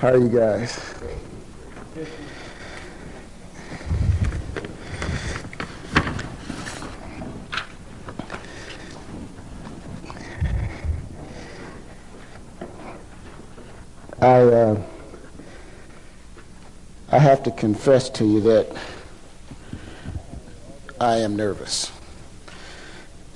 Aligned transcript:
How 0.00 0.12
are 0.12 0.16
you 0.16 0.30
guys? 0.30 0.94
I 14.22 14.26
uh, 14.26 14.82
I 17.12 17.18
have 17.18 17.42
to 17.42 17.50
confess 17.50 18.08
to 18.08 18.24
you 18.24 18.40
that 18.40 18.74
I 20.98 21.16
am 21.18 21.36
nervous. 21.36 21.92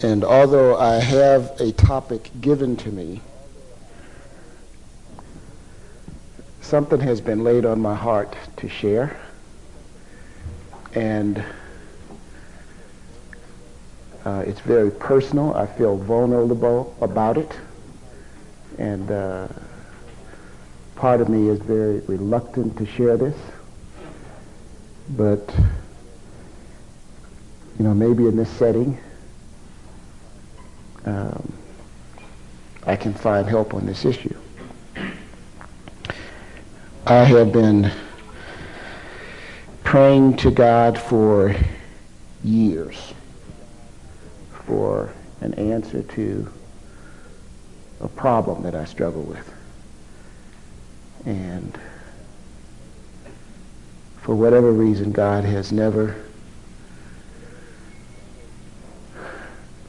And 0.01 0.25
although 0.25 0.79
I 0.79 0.95
have 0.95 1.61
a 1.61 1.73
topic 1.73 2.31
given 2.41 2.75
to 2.79 2.89
me, 2.91 3.21
something 6.75 6.99
has 6.99 7.21
been 7.21 7.45
laid 7.45 7.65
on 7.65 7.81
my 7.81 7.95
heart 7.95 8.35
to 8.57 8.69
share. 8.69 9.17
And 10.97 11.39
uh, 14.25 14.43
it's 14.45 14.59
very 14.59 14.91
personal. 14.91 15.55
I 15.55 15.67
feel 15.67 15.97
vulnerable 15.97 16.93
about 17.01 17.39
it. 17.39 17.57
And 18.77 19.09
uh, 19.09 19.47
part 20.97 21.21
of 21.21 21.29
me 21.29 21.49
is 21.49 21.61
very 21.61 22.01
reluctant 22.09 22.77
to 22.79 22.87
share 22.87 23.17
this. 23.17 23.37
But, 25.11 25.49
you 27.79 27.85
know, 27.85 27.95
maybe 27.95 28.27
in 28.27 28.37
this 28.37 28.51
setting, 28.51 28.99
um, 31.05 31.53
I 32.85 32.97
can 32.97 33.15
find 33.15 33.49
help 33.49 33.75
on 33.75 33.87
this 33.87 34.05
issue. 34.05 34.35
I 37.07 37.25
have 37.25 37.53
been 37.53 37.93
praying 39.83 40.39
to 40.39 40.51
God 40.51 40.99
for 40.99 41.55
years 42.43 43.13
for 44.65 45.13
an 45.43 45.53
answer 45.55 46.03
to 46.03 46.51
a 48.01 48.09
problem 48.09 48.63
that 48.63 48.75
I 48.75 48.87
struggle 48.87 49.21
with. 49.21 49.53
And 51.27 51.79
for 54.23 54.35
whatever 54.35 54.73
reason, 54.73 55.13
God 55.13 55.45
has 55.45 55.73
never 55.73 56.17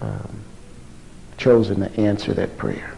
um, 0.02 0.44
chosen 1.38 1.80
to 1.80 1.98
answer 1.98 2.34
that 2.34 2.58
prayer. 2.58 2.94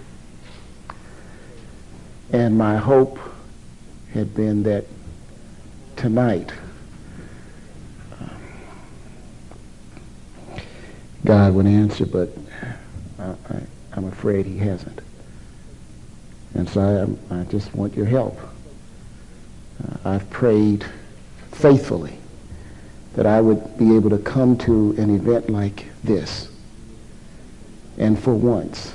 And 2.32 2.58
my 2.58 2.78
hope 2.78 3.20
had 4.18 4.34
been 4.34 4.64
that 4.64 4.84
tonight 5.96 6.52
God 11.24 11.54
would 11.54 11.68
answer, 11.68 12.06
but 12.06 12.30
I, 13.20 13.36
am 13.96 14.06
afraid 14.06 14.46
he 14.46 14.58
hasn't. 14.58 15.02
And 16.56 16.68
so 16.70 17.18
I, 17.30 17.42
I 17.42 17.44
just 17.44 17.76
want 17.76 17.96
your 17.96 18.06
help. 18.06 18.40
Uh, 19.84 19.98
I've 20.06 20.30
prayed 20.32 20.86
faithfully 21.52 22.18
that 23.16 23.26
I 23.26 23.42
would 23.42 23.78
be 23.78 23.96
able 23.96 24.10
to 24.12 24.20
come 24.20 24.58
to 24.60 24.96
an 24.98 25.14
event 25.14 25.50
like 25.50 25.86
this 26.04 26.50
and 27.98 28.18
for 28.18 28.34
once 28.34 28.94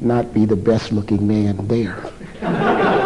not 0.00 0.32
be 0.32 0.44
the 0.44 0.56
best 0.56 0.92
looking 0.92 1.26
man 1.26 1.66
there. 1.66 2.10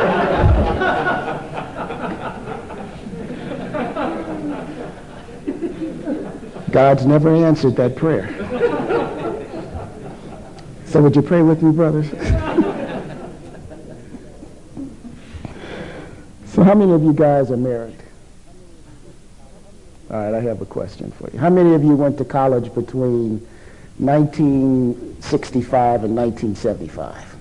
God's 6.71 7.07
never 7.07 7.35
answered 7.35 7.77
that 7.77 7.97
prayer. 7.97 8.29
So 10.87 11.03
would 11.03 11.17
you 11.17 11.23
pray 11.23 11.43
with 11.43 11.63
me, 11.63 11.73
brothers? 11.73 12.09
so 16.47 16.63
how 16.63 16.75
many 16.75 16.93
of 16.93 17.03
you 17.03 17.13
guys 17.13 17.51
are 17.51 17.57
married? 17.57 17.97
All 20.11 20.17
right, 20.17 20.35
I 20.35 20.41
have 20.41 20.63
a 20.63 20.67
question 20.67 21.13
for 21.13 21.31
you. 21.31 21.39
How 21.39 21.51
many 21.51 21.75
of 21.75 21.85
you 21.85 21.95
went 21.95 22.17
to 22.19 22.25
college 22.25 22.75
between 22.75 23.47
1965 23.99 26.05
and 26.05 26.17
1975. 26.17 27.37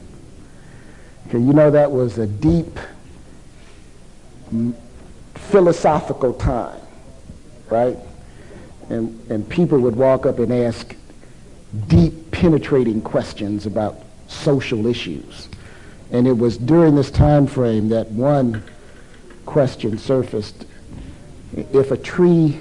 Okay, 1.28 1.38
you 1.38 1.54
know 1.54 1.70
that 1.70 1.92
was 1.92 2.18
a 2.18 2.26
deep 2.26 2.80
philosophical 5.36 6.34
time, 6.34 6.80
right? 7.70 7.98
And, 8.90 9.20
and 9.30 9.48
people 9.48 9.80
would 9.80 9.96
walk 9.96 10.26
up 10.26 10.40
and 10.40 10.52
ask 10.54 10.96
deep, 11.88 12.32
penetrating 12.32 13.02
questions 13.02 13.66
about 13.66 14.00
social 14.28 14.88
issues. 14.88 15.50
And 16.12 16.28
it 16.28 16.38
was 16.38 16.58
during 16.58 16.96
this 16.96 17.12
time 17.12 17.48
frame 17.48 17.90
that 17.90 18.08
one 18.12 18.64
question 19.46 19.98
surfaced. 19.98 20.66
If 21.56 21.92
a 21.92 21.98
tree 21.98 22.60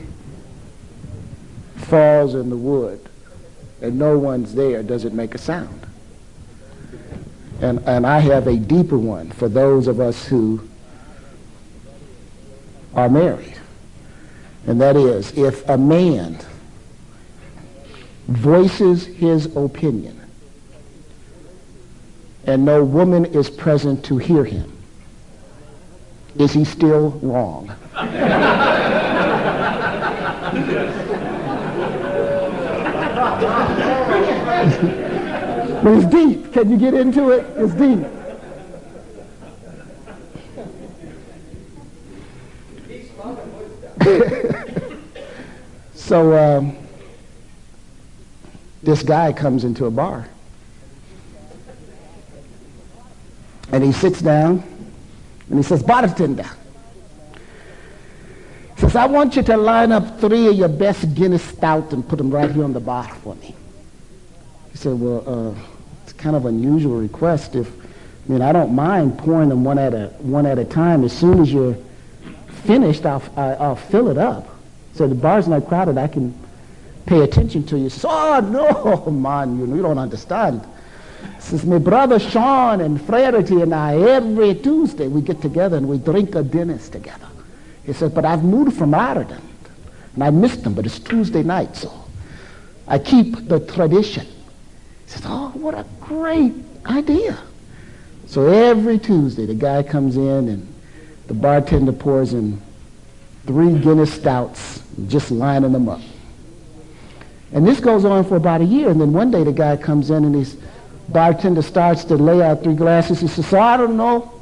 falls 1.76 2.34
in 2.34 2.50
the 2.50 2.56
wood, 2.56 3.00
and 3.80 3.98
no 3.98 4.18
one's 4.18 4.54
there, 4.54 4.82
does 4.82 5.04
it 5.04 5.12
make 5.12 5.34
a 5.34 5.38
sound? 5.38 5.86
And, 7.60 7.80
and 7.86 8.06
I 8.06 8.20
have 8.20 8.46
a 8.46 8.56
deeper 8.56 8.98
one 8.98 9.30
for 9.30 9.48
those 9.48 9.86
of 9.86 10.00
us 10.00 10.26
who 10.26 10.66
are 12.94 13.08
married. 13.08 13.55
And 14.66 14.80
that 14.80 14.96
is, 14.96 15.32
if 15.38 15.68
a 15.68 15.78
man 15.78 16.38
voices 18.26 19.06
his 19.06 19.54
opinion 19.56 20.20
and 22.44 22.64
no 22.64 22.84
woman 22.84 23.24
is 23.26 23.48
present 23.48 24.04
to 24.06 24.18
hear 24.18 24.44
him, 24.44 24.72
is 26.36 26.52
he 26.52 26.64
still 26.64 27.10
wrong? 27.22 27.72
but 35.82 35.92
it's 35.92 36.06
deep. 36.06 36.52
Can 36.52 36.70
you 36.70 36.76
get 36.76 36.94
into 36.94 37.30
it? 37.30 37.46
It's 37.56 37.74
deep. 37.74 38.15
So 46.16 46.32
um, 46.32 46.74
this 48.82 49.02
guy 49.02 49.34
comes 49.34 49.64
into 49.64 49.84
a 49.84 49.90
bar. 49.90 50.26
And 53.70 53.84
he 53.84 53.92
sits 53.92 54.22
down 54.22 54.62
and 55.50 55.58
he 55.58 55.62
says, 55.62 55.82
bartender. 55.82 56.48
Says, 58.78 58.96
I 58.96 59.04
want 59.04 59.36
you 59.36 59.42
to 59.42 59.58
line 59.58 59.92
up 59.92 60.18
three 60.18 60.46
of 60.46 60.54
your 60.54 60.68
best 60.68 61.14
Guinness 61.14 61.42
stout 61.42 61.92
and 61.92 62.08
put 62.08 62.16
them 62.16 62.30
right 62.30 62.50
here 62.50 62.64
on 62.64 62.72
the 62.72 62.80
bar 62.80 63.06
for 63.16 63.34
me. 63.34 63.54
He 64.72 64.78
said, 64.78 64.98
well, 64.98 65.22
uh, 65.26 65.54
it's 66.04 66.14
kind 66.14 66.34
of 66.34 66.46
unusual 66.46 66.96
request. 66.96 67.56
If 67.56 67.68
I 67.68 68.32
mean, 68.32 68.40
I 68.40 68.52
don't 68.52 68.74
mind 68.74 69.18
pouring 69.18 69.50
them 69.50 69.64
one 69.64 69.78
at 69.78 69.92
a 69.92 70.06
one 70.20 70.46
at 70.46 70.58
a 70.58 70.64
time. 70.64 71.04
As 71.04 71.12
soon 71.12 71.40
as 71.40 71.52
you're 71.52 71.76
finished, 72.64 73.04
I'll 73.04 73.22
I, 73.36 73.48
will 73.48 73.62
i 73.62 73.68
will 73.68 73.76
fill 73.76 74.08
it 74.08 74.16
up. 74.16 74.55
So 74.96 75.06
the 75.06 75.14
bar's 75.14 75.46
not 75.46 75.68
crowded. 75.68 75.98
I 75.98 76.08
can 76.08 76.34
pay 77.04 77.20
attention 77.20 77.64
to 77.66 77.78
you. 77.78 77.90
So, 77.90 78.08
oh 78.10 78.40
no, 78.40 79.10
man, 79.10 79.58
you, 79.58 79.66
know, 79.66 79.76
you 79.76 79.82
don't 79.82 79.98
understand. 79.98 80.66
Says 81.38 81.64
my 81.66 81.78
brother 81.78 82.18
Sean 82.18 82.80
and 82.80 83.00
Frederick 83.00 83.50
and 83.50 83.74
I 83.74 83.96
every 83.96 84.54
Tuesday 84.54 85.06
we 85.06 85.20
get 85.20 85.42
together 85.42 85.76
and 85.76 85.86
we 85.86 85.98
drink 85.98 86.34
a 86.34 86.42
Guinness 86.42 86.88
together. 86.88 87.28
He 87.84 87.92
said, 87.92 88.14
but 88.14 88.24
I've 88.24 88.42
moved 88.42 88.76
from 88.76 88.94
Ireland 88.94 89.42
and 90.14 90.24
I 90.24 90.30
missed 90.30 90.64
them, 90.64 90.74
but 90.74 90.86
it's 90.86 90.98
Tuesday 90.98 91.42
night, 91.42 91.76
so 91.76 91.92
I 92.88 92.98
keep 92.98 93.48
the 93.48 93.60
tradition. 93.60 94.26
He 94.26 95.10
says, 95.10 95.22
oh, 95.26 95.50
what 95.54 95.74
a 95.74 95.84
great 96.00 96.54
idea. 96.86 97.38
So 98.26 98.46
every 98.46 98.98
Tuesday, 98.98 99.46
the 99.46 99.54
guy 99.54 99.82
comes 99.82 100.16
in 100.16 100.48
and 100.48 100.74
the 101.26 101.34
bartender 101.34 101.92
pours 101.92 102.32
in 102.32 102.60
three 103.46 103.78
Guinness 103.78 104.12
stouts, 104.12 104.82
just 105.06 105.30
lining 105.30 105.72
them 105.72 105.88
up. 105.88 106.00
And 107.52 107.66
this 107.66 107.80
goes 107.80 108.04
on 108.04 108.24
for 108.24 108.36
about 108.36 108.60
a 108.60 108.64
year. 108.64 108.90
And 108.90 109.00
then 109.00 109.12
one 109.12 109.30
day 109.30 109.44
the 109.44 109.52
guy 109.52 109.76
comes 109.76 110.10
in 110.10 110.24
and 110.24 110.34
his 110.34 110.56
bartender 111.08 111.62
starts 111.62 112.04
to 112.04 112.16
lay 112.16 112.42
out 112.42 112.62
three 112.62 112.74
glasses. 112.74 113.20
He 113.20 113.28
says, 113.28 113.46
so 113.46 113.60
I 113.60 113.76
don't 113.76 113.96
know. 113.96 114.32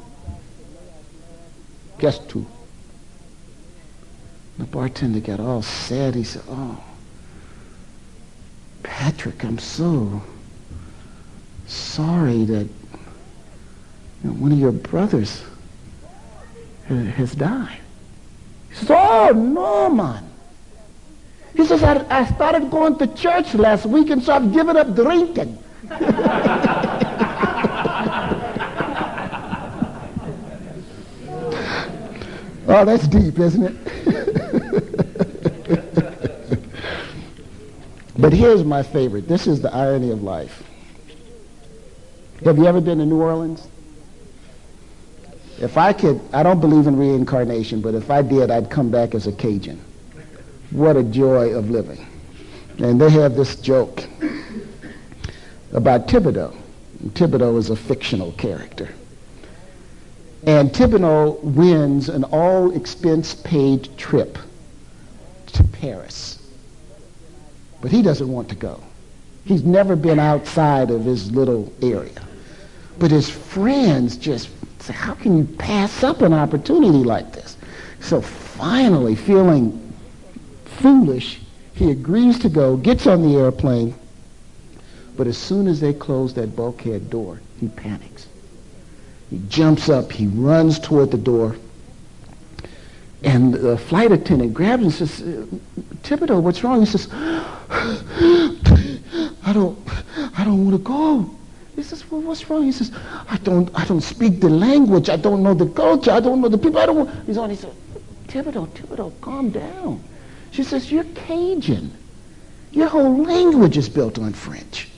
Guess 1.99 2.19
two. 2.19 2.45
The 4.57 4.65
bartender 4.65 5.19
got 5.19 5.39
all 5.39 5.61
sad. 5.61 6.15
He 6.15 6.23
said, 6.23 6.43
oh, 6.49 6.81
Patrick, 8.83 9.43
I'm 9.43 9.59
so 9.59 10.21
sorry 11.67 12.45
that 12.45 12.67
you 14.23 14.29
know, 14.29 14.31
one 14.33 14.51
of 14.51 14.59
your 14.59 14.71
brothers 14.71 15.43
has 16.87 17.33
died. 17.35 17.79
Oh, 18.89 19.31
no, 19.35 19.89
man. 19.89 20.29
He 21.55 21.65
says, 21.65 21.81
I, 21.83 22.05
I 22.09 22.25
started 22.25 22.69
going 22.69 22.97
to 22.97 23.07
church 23.07 23.53
last 23.53 23.85
week 23.85 24.09
and 24.09 24.21
so 24.21 24.33
I've 24.33 24.51
given 24.53 24.75
up 24.75 24.93
drinking. 24.93 25.57
oh, 32.67 32.83
that's 32.85 33.07
deep, 33.07 33.39
isn't 33.39 33.63
it? 33.63 33.75
but 38.17 38.33
here's 38.33 38.65
my 38.65 38.83
favorite. 38.83 39.27
This 39.29 39.47
is 39.47 39.61
the 39.61 39.73
irony 39.73 40.11
of 40.11 40.21
life. 40.23 40.63
Have 42.43 42.57
you 42.57 42.65
ever 42.65 42.81
been 42.81 42.97
to 42.97 43.05
New 43.05 43.21
Orleans? 43.21 43.65
If 45.59 45.77
I 45.77 45.93
could, 45.93 46.19
I 46.33 46.43
don't 46.43 46.59
believe 46.59 46.87
in 46.87 46.97
reincarnation, 46.97 47.81
but 47.81 47.95
if 47.95 48.11
I 48.11 48.21
did, 48.21 48.51
I'd 48.51 48.69
come 48.69 48.89
back 48.89 49.15
as 49.15 49.27
a 49.27 49.31
Cajun. 49.31 49.79
What 50.71 50.97
a 50.97 51.03
joy 51.03 51.53
of 51.53 51.69
living. 51.69 52.05
And 52.79 52.99
they 52.99 53.09
have 53.11 53.35
this 53.35 53.55
joke 53.55 54.03
about 55.71 56.07
Thibodeau. 56.07 56.53
And 57.01 57.13
Thibodeau 57.13 57.57
is 57.57 57.69
a 57.69 57.75
fictional 57.75 58.33
character. 58.33 58.89
And 60.45 60.71
Thibodeau 60.71 61.41
wins 61.41 62.09
an 62.09 62.25
all 62.25 62.75
expense 62.75 63.33
paid 63.33 63.97
trip 63.97 64.37
to 65.47 65.63
Paris. 65.63 66.39
But 67.81 67.91
he 67.91 68.01
doesn't 68.01 68.27
want 68.27 68.49
to 68.49 68.55
go. 68.55 68.83
He's 69.45 69.63
never 69.63 69.95
been 69.95 70.19
outside 70.19 70.91
of 70.91 71.05
his 71.05 71.31
little 71.31 71.71
area. 71.81 72.21
But 72.99 73.11
his 73.11 73.29
friends 73.29 74.17
just 74.17 74.49
how 74.93 75.13
can 75.13 75.37
you 75.37 75.43
pass 75.43 76.03
up 76.03 76.21
an 76.21 76.33
opportunity 76.33 77.03
like 77.03 77.31
this? 77.31 77.57
So 77.99 78.21
finally, 78.21 79.15
feeling 79.15 79.93
foolish, 80.65 81.39
he 81.73 81.91
agrees 81.91 82.39
to 82.39 82.49
go, 82.49 82.77
gets 82.77 83.07
on 83.07 83.21
the 83.21 83.37
airplane, 83.37 83.95
but 85.17 85.27
as 85.27 85.37
soon 85.37 85.67
as 85.67 85.79
they 85.79 85.93
close 85.93 86.33
that 86.33 86.55
bulkhead 86.55 87.09
door, 87.09 87.41
he 87.59 87.67
panics. 87.67 88.27
He 89.29 89.41
jumps 89.47 89.89
up, 89.89 90.11
he 90.11 90.27
runs 90.27 90.79
toward 90.79 91.11
the 91.11 91.17
door, 91.17 91.55
and 93.23 93.53
the 93.53 93.77
flight 93.77 94.11
attendant 94.11 94.53
grabs 94.53 94.81
him 94.81 94.85
and 94.85 94.93
says, 94.93 95.21
Thibodeau, 96.03 96.41
what's 96.41 96.63
wrong? 96.63 96.81
He 96.81 96.85
says, 96.85 97.07
I 99.47 99.51
don't, 99.51 99.77
I 100.37 100.43
don't 100.43 100.65
want 100.65 100.77
to 100.77 100.83
go. 100.83 101.35
He 101.75 101.83
says, 101.83 102.09
well, 102.09 102.21
what's 102.21 102.49
wrong? 102.49 102.63
He 102.63 102.71
says, 102.71 102.91
I 103.29 103.37
don't, 103.43 103.69
I 103.77 103.85
don't 103.85 104.01
speak 104.01 104.39
the 104.39 104.49
language. 104.49 105.09
I 105.09 105.17
don't 105.17 105.43
know 105.43 105.53
the 105.53 105.67
culture. 105.67 106.11
I 106.11 106.21
don't 106.21 106.41
know 106.41 106.47
the 106.47 106.57
people. 106.57 106.79
I 106.79 106.85
don't. 106.85 107.25
He's 107.25 107.37
on. 107.37 107.49
He 107.49 107.57
says, 107.57 107.73
Thibodeau, 108.27 108.67
Thibodeau, 108.69 109.11
calm 109.21 109.49
down. 109.49 110.01
She 110.51 110.63
says, 110.63 110.89
you're 110.91 111.03
Cajun. 111.03 111.91
Your 112.71 112.87
whole 112.87 113.23
language 113.23 113.77
is 113.77 113.89
built 113.89 114.17
on 114.17 114.33
French. 114.33 114.89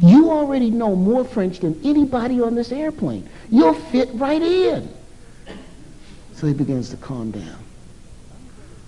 You 0.00 0.30
already 0.30 0.70
know 0.70 0.96
more 0.96 1.24
French 1.24 1.60
than 1.60 1.80
anybody 1.84 2.40
on 2.40 2.56
this 2.56 2.72
airplane. 2.72 3.28
You'll 3.50 3.74
fit 3.74 4.08
right 4.14 4.42
in. 4.42 4.88
So 6.34 6.48
he 6.48 6.54
begins 6.54 6.90
to 6.90 6.96
calm 6.96 7.30
down. 7.30 7.58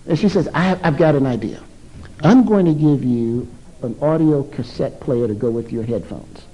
And 0.08 0.18
she 0.18 0.28
says, 0.28 0.48
I 0.52 0.78
I've 0.82 0.96
got 0.96 1.14
an 1.14 1.24
idea. 1.24 1.62
I'm 2.20 2.44
going 2.44 2.66
to 2.66 2.74
give 2.74 3.04
you 3.04 3.48
an 3.82 3.96
audio 4.02 4.42
cassette 4.42 5.00
player 5.00 5.28
to 5.28 5.34
go 5.34 5.50
with 5.50 5.70
your 5.70 5.84
headphones. 5.84 6.44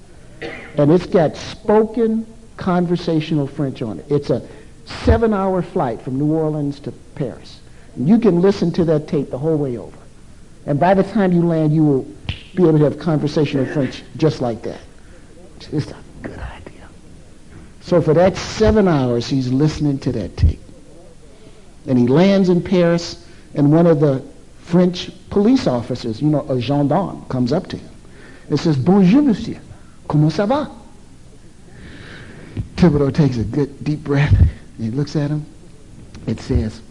And 0.41 0.91
it's 0.91 1.07
got 1.07 1.37
spoken 1.37 2.27
conversational 2.57 3.47
French 3.47 3.83
on 3.83 3.99
it. 3.99 4.07
It's 4.11 4.31
a 4.31 4.47
seven-hour 4.85 5.63
flight 5.63 6.01
from 6.03 6.19
New 6.19 6.33
Orleans 6.33 6.81
to 6.81 6.93
Paris. 7.15 7.61
You 7.97 8.19
can 8.19 8.41
listen 8.41 8.73
to 8.73 8.85
that 8.87 9.09
tape 9.09 9.31
the 9.31 9.39
whole 9.39 9.57
way 9.57 9.77
over. 9.77 9.97
And 10.67 10.79
by 10.79 10.95
the 10.95 11.03
time 11.03 11.33
you 11.33 11.43
land, 11.43 11.75
you 11.75 11.85
will 11.85 12.03
be 12.55 12.63
able 12.63 12.79
to 12.79 12.85
have 12.85 12.99
conversational 12.99 13.67
French 13.67 14.03
just 14.17 14.41
like 14.41 14.63
that. 14.63 14.81
It's 15.73 15.91
a 15.91 15.97
good 16.23 16.39
idea. 16.39 16.89
So 17.81 18.01
for 18.01 18.15
that 18.15 18.37
seven 18.37 18.87
hours, 18.89 19.27
he's 19.27 19.53
listening 19.53 19.99
to 20.01 20.13
that 20.13 20.37
tape. 20.37 20.61
And 21.87 21.99
he 21.99 22.07
lands 22.07 22.49
in 22.49 22.63
Paris, 22.63 23.27
and 23.55 23.73
one 23.73 23.87
of 23.87 24.01
the 24.01 24.23
French 24.61 25.11
police 25.31 25.67
officers, 25.67 26.21
you 26.23 26.29
know, 26.29 26.49
a 26.49 26.61
gendarme, 26.61 27.25
comes 27.29 27.53
up 27.53 27.67
to 27.69 27.77
him 27.77 27.91
and 28.49 28.61
says, 28.61 28.77
Bonjour, 28.77 29.23
monsieur. 29.23 29.61
Comment 30.11 30.29
ça 30.29 30.45
va? 30.45 30.69
Thibodeau 32.75 33.13
takes 33.13 33.39
a 33.39 33.45
good 33.45 33.85
deep 33.85 34.03
breath. 34.03 34.37
And 34.37 34.51
he 34.79 34.91
looks 34.91 35.15
at 35.15 35.31
him. 35.31 35.47
It 36.27 36.41
says, 36.41 36.83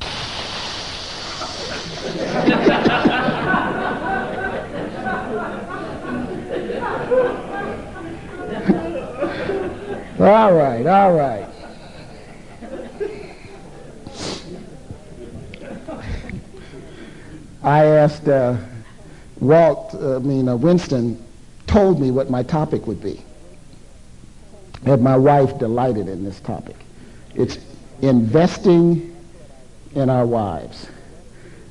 all 10.18 10.54
right, 10.54 10.86
all 10.86 11.12
right. 11.12 11.46
I 17.62 17.84
asked 17.84 18.28
uh, 18.28 18.56
Walt, 19.42 19.92
uh, 19.94 20.16
I 20.16 20.18
mean, 20.20 20.48
uh, 20.48 20.56
Winston 20.56 21.20
told 21.66 22.00
me 22.00 22.12
what 22.12 22.30
my 22.30 22.44
topic 22.44 22.86
would 22.86 23.02
be. 23.02 23.20
And 24.84 25.02
my 25.02 25.16
wife 25.16 25.58
delighted 25.58 26.08
in 26.08 26.24
this 26.24 26.38
topic. 26.40 26.76
It's 27.34 27.58
investing 28.02 29.16
in 29.96 30.08
our 30.08 30.26
wives. 30.26 30.88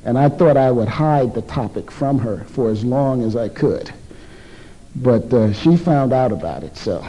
And 0.04 0.18
I 0.18 0.28
thought 0.28 0.58
I 0.58 0.70
would 0.70 0.90
hide 0.90 1.34
the 1.34 1.44
topic 1.44 1.90
from 1.90 2.20
her 2.20 2.44
for 2.46 2.70
as 2.70 2.84
long 2.84 3.24
as 3.24 3.38
I 3.38 3.48
could. 3.48 3.94
But 4.98 5.34
uh, 5.34 5.54
she 5.54 5.78
found 5.78 6.12
out 6.12 6.34
about 6.34 6.64
it, 6.64 6.76
so 6.76 7.06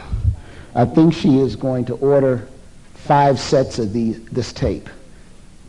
I 0.77 0.85
think 0.85 1.13
she 1.13 1.41
is 1.41 1.57
going 1.57 1.87
to 1.87 1.95
order 1.95 2.47
five 2.95 3.41
sets 3.41 3.81
of 3.81 3.93
these, 3.93 4.25
this 4.27 4.53
tape 4.53 4.89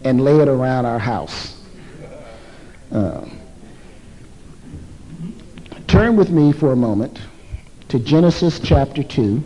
and 0.03 0.23
lay 0.23 0.37
it 0.37 0.47
around 0.47 0.85
our 0.85 0.99
house. 0.99 1.59
Um, 2.91 3.39
Turn 5.93 6.15
with 6.15 6.31
me 6.31 6.51
for 6.51 6.71
a 6.71 6.75
moment 6.75 7.19
to 7.89 7.99
Genesis 7.99 8.59
chapter 8.59 9.03
2. 9.03 9.43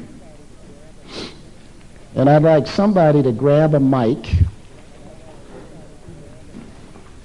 And 2.15 2.29
I'd 2.29 2.41
like 2.41 2.67
somebody 2.67 3.21
to 3.21 3.33
grab 3.33 3.73
a 3.73 3.81
mic 3.81 4.33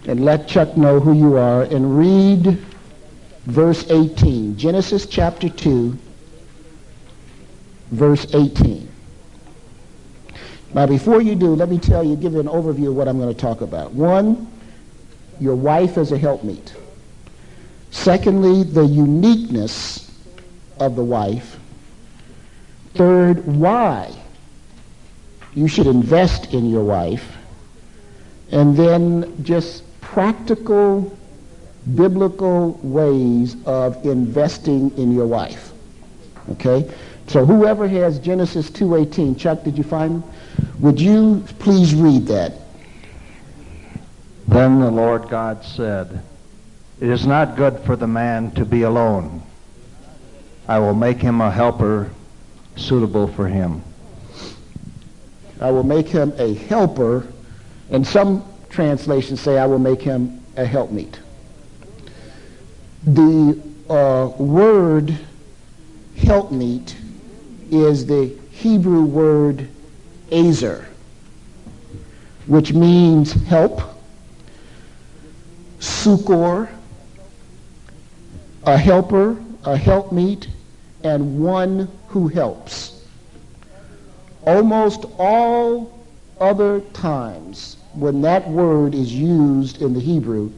and 0.09 0.25
let 0.25 0.49
Chuck 0.49 0.77
know 0.77 0.99
who 0.99 1.13
you 1.13 1.37
are 1.37 1.63
and 1.63 1.97
read 1.97 2.59
verse 3.45 3.89
18. 3.89 4.57
Genesis 4.57 5.07
chapter 5.07 5.49
2, 5.49 5.97
verse 7.93 8.27
18. 8.35 8.89
Now, 10.75 10.89
before 10.89 11.23
you 11.23 11.37
do, 11.37 11.55
let 11.55 11.69
me 11.69 11.79
tell 11.79 12.03
you, 12.03 12.17
give 12.17 12.33
you 12.33 12.41
an 12.41 12.49
overview 12.49 12.89
of 12.89 12.97
what 12.97 13.07
I'm 13.07 13.21
going 13.21 13.33
to 13.33 13.41
talk 13.41 13.61
about. 13.61 13.93
One, 13.93 14.51
your 15.39 15.55
wife 15.55 15.97
is 15.97 16.11
a 16.11 16.19
helpmeet. 16.19 16.75
Secondly, 17.93 18.65
the 18.65 18.85
uniqueness 18.85 20.11
of 20.81 20.97
the 20.97 21.05
wife. 21.05 21.59
Third, 22.95 23.47
why 23.47 24.13
you 25.55 25.69
should 25.69 25.87
invest 25.87 26.53
in 26.53 26.69
your 26.69 26.83
wife. 26.83 27.37
And 28.51 28.77
then 28.77 29.45
just 29.45 29.85
practical 30.01 31.17
biblical 31.95 32.79
ways 32.83 33.57
of 33.67 34.05
investing 34.05 34.97
in 34.99 35.13
your 35.13 35.27
wife. 35.27 35.73
Okay? 36.51 36.91
So 37.29 37.45
whoever 37.45 37.87
has 37.89 38.19
Genesis 38.19 38.71
2.18, 38.71 39.39
Chuck, 39.39 39.63
did 39.63 39.79
you 39.79 39.85
find 39.85 40.23
them? 40.23 40.31
Would 40.81 41.01
you 41.01 41.45
please 41.59 41.95
read 41.95 42.27
that? 42.27 42.53
Then 44.49 44.81
the 44.81 44.91
Lord 44.91 45.29
God 45.29 45.65
said, 45.65 46.23
it 47.03 47.11
is 47.11 47.27
not 47.27 47.57
good 47.57 47.81
for 47.81 47.97
the 47.97 48.07
man 48.07 48.53
to 48.53 48.65
be 48.65 48.83
alone. 48.83 49.43
I 50.69 50.79
will 50.79 50.95
make 50.95 51.19
him 51.21 51.41
a 51.41 51.51
helper 51.51 52.13
suitable 52.77 53.27
for 53.27 53.49
him. 53.49 53.83
I 55.61 55.73
will 55.73 55.83
make 55.83 56.07
him 56.07 56.33
a 56.39 56.55
helper, 56.55 57.27
and 57.91 58.07
some 58.07 58.45
translations 58.71 59.41
say 59.41 59.59
I 59.59 59.67
will 59.67 59.81
make 59.81 60.01
him 60.01 60.45
a 60.57 60.65
helpmeet. 60.65 61.19
The 63.03 63.61
uh, 63.91 64.29
word 64.41 65.19
helpmeet 66.19 66.95
is 67.73 68.07
the 68.07 68.33
Hebrew 68.53 69.03
word 69.03 69.69
azer, 70.31 70.85
which 72.47 72.73
means 72.73 73.33
help, 73.33 73.83
succor, 75.81 76.69
a 78.65 78.77
helper, 78.77 79.37
a 79.65 79.77
helpmeet, 79.77 80.49
and 81.05 81.41
one 81.41 81.89
who 82.09 82.29
helps. 82.29 83.05
Almost 84.45 85.05
all 85.19 85.99
other 86.41 86.81
times 86.93 87.77
when 87.95 88.23
that 88.23 88.49
word 88.49 88.95
is 88.95 89.13
used 89.13 89.83
in 89.83 89.95
the 89.95 90.01
Hebrew, 90.01 90.51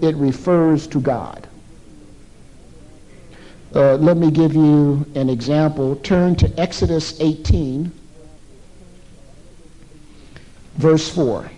it 0.00 0.14
refers 0.16 0.86
to 0.88 1.00
God. 1.00 1.48
Uh, 3.74 3.96
let 3.96 4.16
me 4.16 4.30
give 4.30 4.54
you 4.54 5.04
an 5.14 5.28
example. 5.28 5.96
Turn 5.96 6.36
to 6.36 6.60
Exodus 6.60 7.20
18, 7.20 7.90
verse 10.76 11.08
4. 11.08 11.50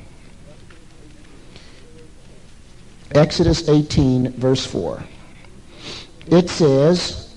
Exodus 3.15 3.69
18, 3.69 4.33
verse 4.33 4.65
4. 4.65 5.03
It 6.29 6.51
says, 6.51 7.35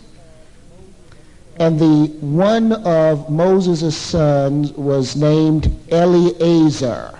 And 1.57 1.79
the 1.79 2.07
one 2.21 2.71
of 2.71 3.29
Moses' 3.29 3.95
sons 3.95 4.71
was 4.73 5.15
named 5.15 5.75
Eleazar, 5.89 7.19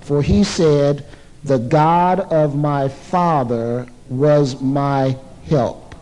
for 0.00 0.22
he 0.22 0.44
said, 0.44 1.06
The 1.44 1.58
God 1.58 2.20
of 2.32 2.54
my 2.54 2.88
father 2.88 3.86
was 4.08 4.60
my 4.60 5.16
help 5.46 5.94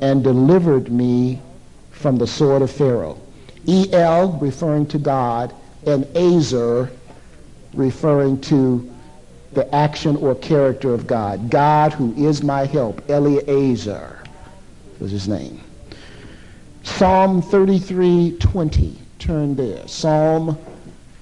and 0.00 0.22
delivered 0.22 0.90
me 0.90 1.40
from 1.90 2.16
the 2.16 2.26
sword 2.26 2.62
of 2.62 2.70
Pharaoh. 2.70 3.18
El 3.66 4.32
referring 4.32 4.86
to 4.86 4.98
God 4.98 5.54
and 5.86 6.04
Azer 6.14 6.90
referring 7.74 8.40
to 8.42 8.88
the 9.58 9.74
action 9.74 10.14
or 10.18 10.36
character 10.36 10.94
of 10.94 11.04
God. 11.08 11.50
God 11.50 11.92
who 11.92 12.14
is 12.14 12.44
my 12.44 12.64
help. 12.64 13.02
Eleazar 13.10 14.22
was 15.00 15.10
his 15.10 15.26
name. 15.26 15.60
Psalm 16.84 17.42
33:20. 17.42 18.94
Turn 19.18 19.56
there. 19.56 19.88
Psalm 19.88 20.56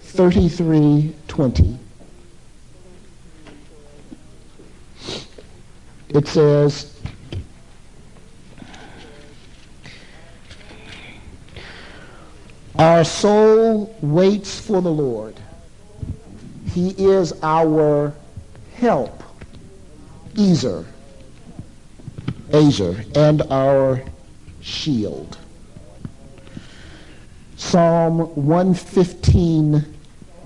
33:20. 0.03 1.79
It 6.11 6.29
says, 6.29 6.93
Our 12.79 13.03
soul 13.03 13.97
waits 14.03 14.61
for 14.61 14.83
the 14.83 14.93
Lord. 14.93 15.41
He 16.75 16.91
is 16.91 17.33
our 17.43 18.13
help, 18.77 19.23
Ezer, 20.39 20.85
Azer, 22.51 23.17
and 23.17 23.43
our 23.51 24.03
shield. 24.61 25.39
Psalm 27.57 28.19
115, 28.35 29.85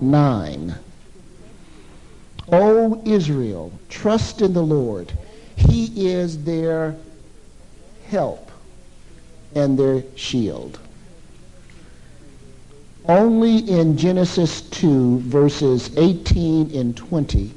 9. 0.01 0.75
O 2.53 3.03
Israel, 3.05 3.73
trust 3.89 4.43
in 4.43 4.53
the 4.53 4.63
Lord. 4.63 5.13
He 5.57 6.09
is 6.09 6.45
their 6.45 6.97
help 8.09 8.51
and 9.55 9.77
their 9.79 10.05
shield. 10.15 10.79
Only 13.07 13.59
in 13.59 13.97
Genesis 13.97 14.63
2, 14.63 15.21
verses 15.21 15.97
18 15.97 16.77
and 16.77 16.97
20, 16.97 17.53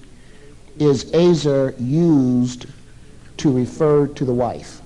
is 0.80 1.06
Azer 1.12 1.76
used 1.80 2.66
to 3.38 3.52
refer 3.52 4.08
to 4.08 4.26
the 4.26 4.34
wife. 4.34 4.82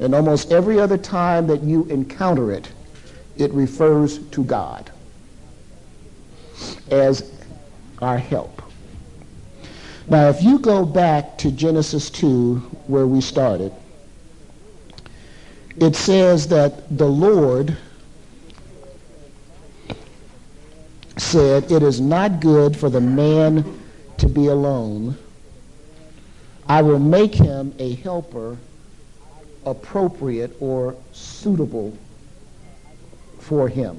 And 0.00 0.14
almost 0.14 0.52
every 0.52 0.78
other 0.78 0.98
time 0.98 1.46
that 1.46 1.62
you 1.62 1.84
encounter 1.84 2.52
it, 2.52 2.70
it 3.36 3.52
refers 3.52 4.18
to 4.28 4.44
God 4.44 4.90
as 6.90 7.30
our 8.00 8.18
help. 8.18 8.62
Now, 10.08 10.28
if 10.28 10.42
you 10.42 10.58
go 10.58 10.84
back 10.84 11.38
to 11.38 11.52
Genesis 11.52 12.10
2, 12.10 12.56
where 12.86 13.06
we 13.06 13.20
started, 13.20 13.72
it 15.76 15.94
says 15.94 16.48
that 16.48 16.98
the 16.98 17.06
Lord 17.06 17.76
said, 21.16 21.70
It 21.70 21.82
is 21.82 22.00
not 22.00 22.40
good 22.40 22.76
for 22.76 22.90
the 22.90 23.00
man 23.00 23.64
to 24.20 24.28
be 24.28 24.46
alone. 24.46 25.16
I 26.68 26.82
will 26.82 26.98
make 26.98 27.34
him 27.34 27.74
a 27.78 27.94
helper 27.96 28.56
appropriate 29.66 30.54
or 30.60 30.94
suitable 31.12 31.96
for 33.38 33.68
him. 33.68 33.98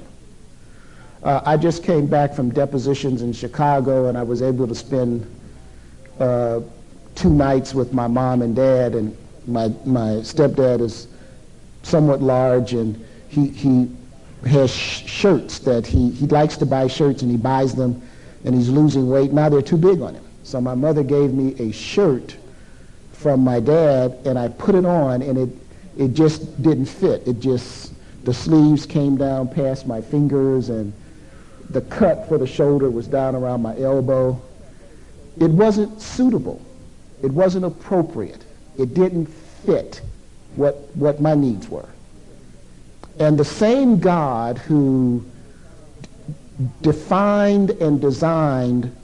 Uh, 1.24 1.42
I 1.46 1.58
just 1.58 1.84
came 1.84 2.08
back 2.08 2.34
from 2.34 2.50
depositions 2.52 3.22
in 3.22 3.34
Chicago 3.34 4.10
and 4.10 4.18
I 4.18 4.24
was 4.24 4.42
able 4.42 4.68
to 4.68 4.76
spend 4.76 5.26
uh, 6.20 6.62
two 7.16 7.30
nights 7.30 7.74
with 7.74 7.94
my 7.94 8.08
mom 8.08 8.42
and 8.42 8.56
dad 8.56 8.96
and 8.96 9.16
my, 9.48 9.68
my 9.86 10.22
stepdad 10.22 10.82
is 10.82 11.08
somewhat 11.84 12.22
large 12.22 12.74
and 12.74 13.04
he, 13.28 13.48
he 13.48 13.92
has 14.48 14.72
sh- 14.72 15.06
shirts 15.08 15.60
that 15.60 15.86
he, 15.86 16.12
he 16.12 16.28
likes 16.28 16.58
to 16.58 16.66
buy 16.66 16.88
shirts 16.88 17.22
and 17.22 17.30
he 17.30 17.38
buys 17.38 17.76
them 17.76 18.02
and 18.46 18.56
he's 18.56 18.70
losing 18.70 19.10
weight. 19.10 19.32
Now 19.32 19.50
they're 19.50 19.62
too 19.62 19.78
big 19.78 20.02
on 20.02 20.16
him. 20.16 20.24
So 20.44 20.60
my 20.60 20.76
mother 20.76 21.04
gave 21.04 21.34
me 21.34 21.56
a 21.60 21.72
shirt 21.72 22.36
from 23.14 23.42
my 23.42 23.60
dad 23.60 24.18
and 24.26 24.38
I 24.38 24.48
put 24.48 24.76
it 24.76 24.86
on 24.86 25.22
and 25.22 25.38
it, 25.38 25.50
it 25.98 26.14
just 26.14 26.62
didn't 26.62 26.86
fit. 26.86 27.28
It 27.28 27.40
just, 27.40 27.94
the 28.26 28.34
sleeves 28.34 28.86
came 28.86 29.16
down 29.18 29.48
past 29.48 29.86
my 29.86 30.02
fingers 30.02 30.70
and 30.70 30.92
the 31.70 31.82
cut 31.82 32.28
for 32.28 32.38
the 32.38 32.48
shoulder 32.48 32.90
was 32.90 33.08
down 33.08 33.36
around 33.36 33.62
my 33.62 33.78
elbow. 33.78 34.42
It 35.40 35.52
wasn't 35.52 36.02
suitable. 36.02 36.62
It 37.22 37.32
wasn't 37.32 37.66
appropriate. 37.66 38.44
It 38.78 38.94
didn't 38.94 39.28
fit 39.28 40.02
what, 40.56 40.76
what 40.96 41.22
my 41.22 41.36
needs 41.36 41.70
were. 41.70 41.88
And 43.20 43.38
the 43.38 43.46
same 43.46 44.00
God 44.00 44.58
who 44.58 45.24
defined 46.82 47.72
and 47.72 48.02
designed 48.02 48.96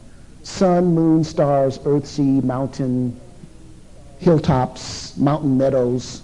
sun, 0.43 0.95
moon, 0.95 1.23
stars, 1.23 1.79
earth, 1.85 2.07
sea, 2.07 2.41
mountain, 2.41 3.19
hilltops, 4.19 5.15
mountain 5.17 5.57
meadows, 5.57 6.21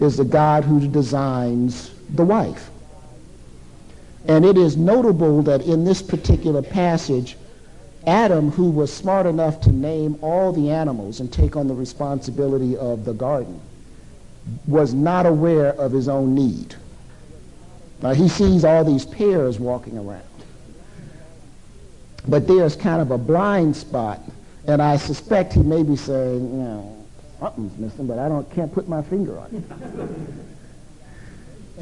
is 0.00 0.16
the 0.16 0.24
God 0.24 0.64
who 0.64 0.86
designs 0.86 1.90
the 2.10 2.24
wife. 2.24 2.70
And 4.26 4.44
it 4.44 4.58
is 4.58 4.76
notable 4.76 5.42
that 5.42 5.62
in 5.62 5.84
this 5.84 6.02
particular 6.02 6.62
passage, 6.62 7.36
Adam, 8.06 8.50
who 8.50 8.70
was 8.70 8.92
smart 8.92 9.26
enough 9.26 9.60
to 9.62 9.72
name 9.72 10.18
all 10.22 10.52
the 10.52 10.70
animals 10.70 11.20
and 11.20 11.32
take 11.32 11.56
on 11.56 11.68
the 11.68 11.74
responsibility 11.74 12.76
of 12.76 13.04
the 13.04 13.12
garden, 13.12 13.60
was 14.66 14.94
not 14.94 15.26
aware 15.26 15.72
of 15.74 15.92
his 15.92 16.08
own 16.08 16.34
need. 16.34 16.74
Now 18.02 18.14
he 18.14 18.28
sees 18.28 18.64
all 18.64 18.84
these 18.84 19.04
pairs 19.04 19.58
walking 19.58 19.98
around. 19.98 20.22
But 22.28 22.46
there's 22.46 22.76
kind 22.76 23.00
of 23.02 23.10
a 23.10 23.18
blind 23.18 23.76
spot, 23.76 24.20
and 24.66 24.80
I 24.80 24.96
suspect 24.96 25.52
he 25.52 25.62
may 25.62 25.82
be 25.82 25.96
saying, 25.96 26.50
you 26.50 26.62
know, 26.62 27.06
something's 27.38 27.76
missing, 27.78 28.06
but 28.06 28.18
I 28.18 28.28
don't 28.28 28.50
can't 28.50 28.72
put 28.72 28.88
my 28.88 29.02
finger 29.02 29.38
on 29.38 29.54
it. 29.54 29.64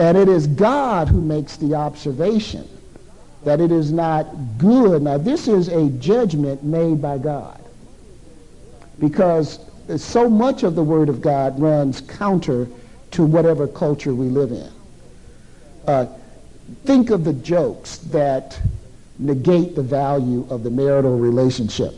and 0.01 0.17
it 0.17 0.29
is 0.29 0.47
God 0.47 1.09
who 1.09 1.21
makes 1.21 1.57
the 1.57 1.75
observation 1.75 2.69
that 3.45 3.61
it 3.61 3.71
is 3.71 3.93
not 3.93 4.27
good. 4.59 5.03
Now 5.03 5.19
this 5.19 5.49
is 5.49 5.69
a 5.69 5.89
judgment 5.91 6.63
made 6.65 7.01
by 7.01 7.19
God. 7.19 7.61
Because 8.99 9.61
so 9.97 10.29
much 10.29 10.65
of 10.65 10.75
the 10.75 10.83
Word 10.83 11.09
of 11.09 11.21
God 11.21 11.59
runs 11.61 12.01
counter 12.01 12.67
to 13.13 13.25
whatever 13.25 13.67
culture 13.67 14.15
we 14.15 14.27
live 14.27 14.51
in. 14.51 14.71
Uh, 15.89 16.07
think 16.85 17.09
of 17.09 17.25
the 17.25 17.33
jokes 17.33 17.97
that 18.13 18.61
negate 19.19 19.75
the 19.75 19.83
value 19.83 20.47
of 20.51 20.63
the 20.63 20.69
marital 20.69 21.19
relationship. 21.19 21.95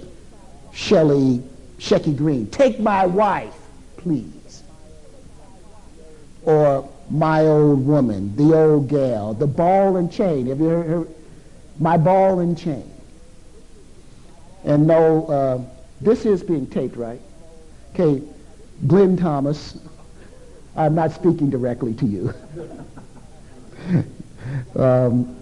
Shelley, 0.73 1.43
Shecky 1.79 2.17
Green, 2.17 2.47
take 2.51 2.79
my 2.79 3.05
wife, 3.05 3.53
please. 3.97 4.63
Or 6.45 6.89
my 7.11 7.41
old 7.41 7.85
woman, 7.85 8.37
the 8.37 8.57
old 8.57 8.89
gal, 8.89 9.35
the 9.35 9.49
ball 9.49 9.97
and 9.97 10.11
chain. 10.11 10.47
Have 10.47 10.61
you 10.61 10.69
heard, 10.69 10.87
heard 10.87 11.09
my 11.81 11.97
ball 11.97 12.39
and 12.39 12.57
chain? 12.57 12.89
And 14.63 14.87
no, 14.87 15.27
uh, 15.27 15.61
this 16.01 16.25
is 16.25 16.45
being 16.45 16.69
taped, 16.69 16.97
right? 16.97 17.21
Okay, 17.93 18.23
Glenn 18.87 19.17
Thomas, 19.17 19.81
I'm 20.77 20.95
not 20.95 21.11
speaking 21.11 21.51
directly 21.51 21.95
to 21.95 22.07
you. 22.07 22.33
um, 24.77 25.37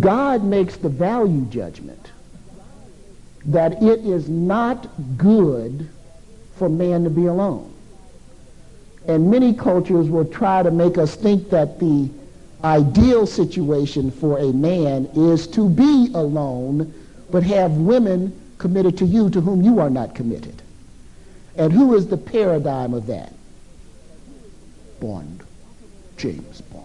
God 0.00 0.44
makes 0.44 0.76
the 0.76 0.88
value 0.88 1.42
judgment 1.46 2.10
that 3.46 3.82
it 3.82 4.00
is 4.00 4.28
not 4.28 4.88
good 5.16 5.88
for 6.56 6.68
man 6.68 7.04
to 7.04 7.10
be 7.10 7.26
alone. 7.26 7.72
And 9.06 9.30
many 9.30 9.54
cultures 9.54 10.08
will 10.08 10.24
try 10.24 10.62
to 10.62 10.70
make 10.70 10.98
us 10.98 11.14
think 11.14 11.50
that 11.50 11.78
the 11.78 12.10
ideal 12.64 13.26
situation 13.26 14.10
for 14.10 14.38
a 14.38 14.52
man 14.52 15.08
is 15.14 15.46
to 15.48 15.68
be 15.68 16.10
alone, 16.14 16.92
but 17.30 17.44
have 17.44 17.72
women 17.72 18.38
committed 18.58 18.98
to 18.98 19.04
you 19.04 19.30
to 19.30 19.40
whom 19.40 19.62
you 19.62 19.78
are 19.78 19.90
not 19.90 20.14
committed. 20.14 20.60
And 21.56 21.72
who 21.72 21.94
is 21.94 22.08
the 22.08 22.16
paradigm 22.16 22.94
of 22.94 23.06
that? 23.06 23.32
Bond. 25.00 25.35
James 26.16 26.60
Bond. 26.62 26.84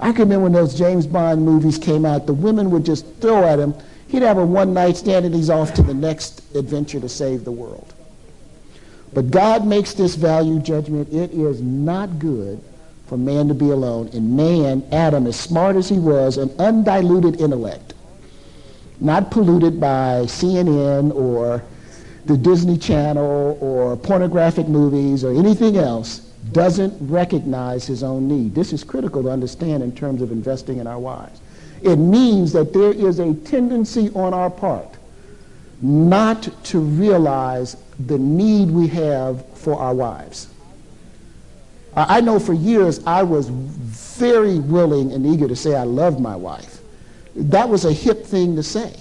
I 0.00 0.12
can 0.12 0.22
remember 0.22 0.44
when 0.44 0.52
those 0.52 0.74
James 0.74 1.06
Bond 1.06 1.44
movies 1.44 1.78
came 1.78 2.04
out, 2.04 2.26
the 2.26 2.34
women 2.34 2.70
would 2.70 2.84
just 2.84 3.06
throw 3.20 3.44
at 3.44 3.58
him. 3.58 3.74
He'd 4.08 4.22
have 4.22 4.38
a 4.38 4.44
one 4.44 4.74
night 4.74 4.96
stand 4.96 5.24
and 5.24 5.34
he's 5.34 5.50
off 5.50 5.74
to 5.74 5.82
the 5.82 5.94
next 5.94 6.54
adventure 6.54 7.00
to 7.00 7.08
save 7.08 7.44
the 7.44 7.52
world. 7.52 7.94
But 9.12 9.30
God 9.30 9.66
makes 9.66 9.94
this 9.94 10.16
value 10.16 10.58
judgment. 10.58 11.12
It 11.12 11.32
is 11.32 11.62
not 11.62 12.18
good 12.18 12.60
for 13.06 13.16
man 13.16 13.48
to 13.48 13.54
be 13.54 13.70
alone. 13.70 14.10
And 14.12 14.36
man, 14.36 14.84
Adam, 14.90 15.26
as 15.26 15.38
smart 15.38 15.76
as 15.76 15.88
he 15.88 15.98
was, 15.98 16.36
an 16.36 16.50
undiluted 16.58 17.40
intellect, 17.40 17.94
not 19.00 19.30
polluted 19.30 19.78
by 19.80 20.22
CNN 20.24 21.14
or 21.14 21.62
the 22.26 22.36
Disney 22.36 22.76
Channel 22.78 23.58
or 23.60 23.96
pornographic 23.96 24.66
movies 24.66 25.22
or 25.24 25.32
anything 25.32 25.76
else, 25.76 26.32
doesn't 26.52 26.94
recognize 27.00 27.86
his 27.86 28.02
own 28.02 28.28
need. 28.28 28.54
This 28.54 28.72
is 28.72 28.84
critical 28.84 29.22
to 29.22 29.30
understand 29.30 29.82
in 29.82 29.92
terms 29.92 30.22
of 30.22 30.30
investing 30.32 30.78
in 30.78 30.86
our 30.86 30.98
wives. 30.98 31.40
It 31.82 31.96
means 31.96 32.52
that 32.52 32.72
there 32.72 32.92
is 32.92 33.18
a 33.18 33.34
tendency 33.34 34.10
on 34.14 34.32
our 34.32 34.50
part 34.50 34.88
not 35.82 36.48
to 36.64 36.78
realize 36.78 37.76
the 38.06 38.18
need 38.18 38.70
we 38.70 38.86
have 38.88 39.46
for 39.56 39.78
our 39.78 39.94
wives. 39.94 40.48
I 41.96 42.20
know 42.20 42.40
for 42.40 42.54
years 42.54 43.04
I 43.06 43.22
was 43.22 43.48
very 43.48 44.58
willing 44.58 45.12
and 45.12 45.26
eager 45.26 45.46
to 45.46 45.54
say 45.54 45.76
I 45.76 45.84
love 45.84 46.20
my 46.20 46.34
wife. 46.34 46.80
That 47.36 47.68
was 47.68 47.84
a 47.84 47.92
hip 47.92 48.24
thing 48.24 48.56
to 48.56 48.62
say. 48.62 48.94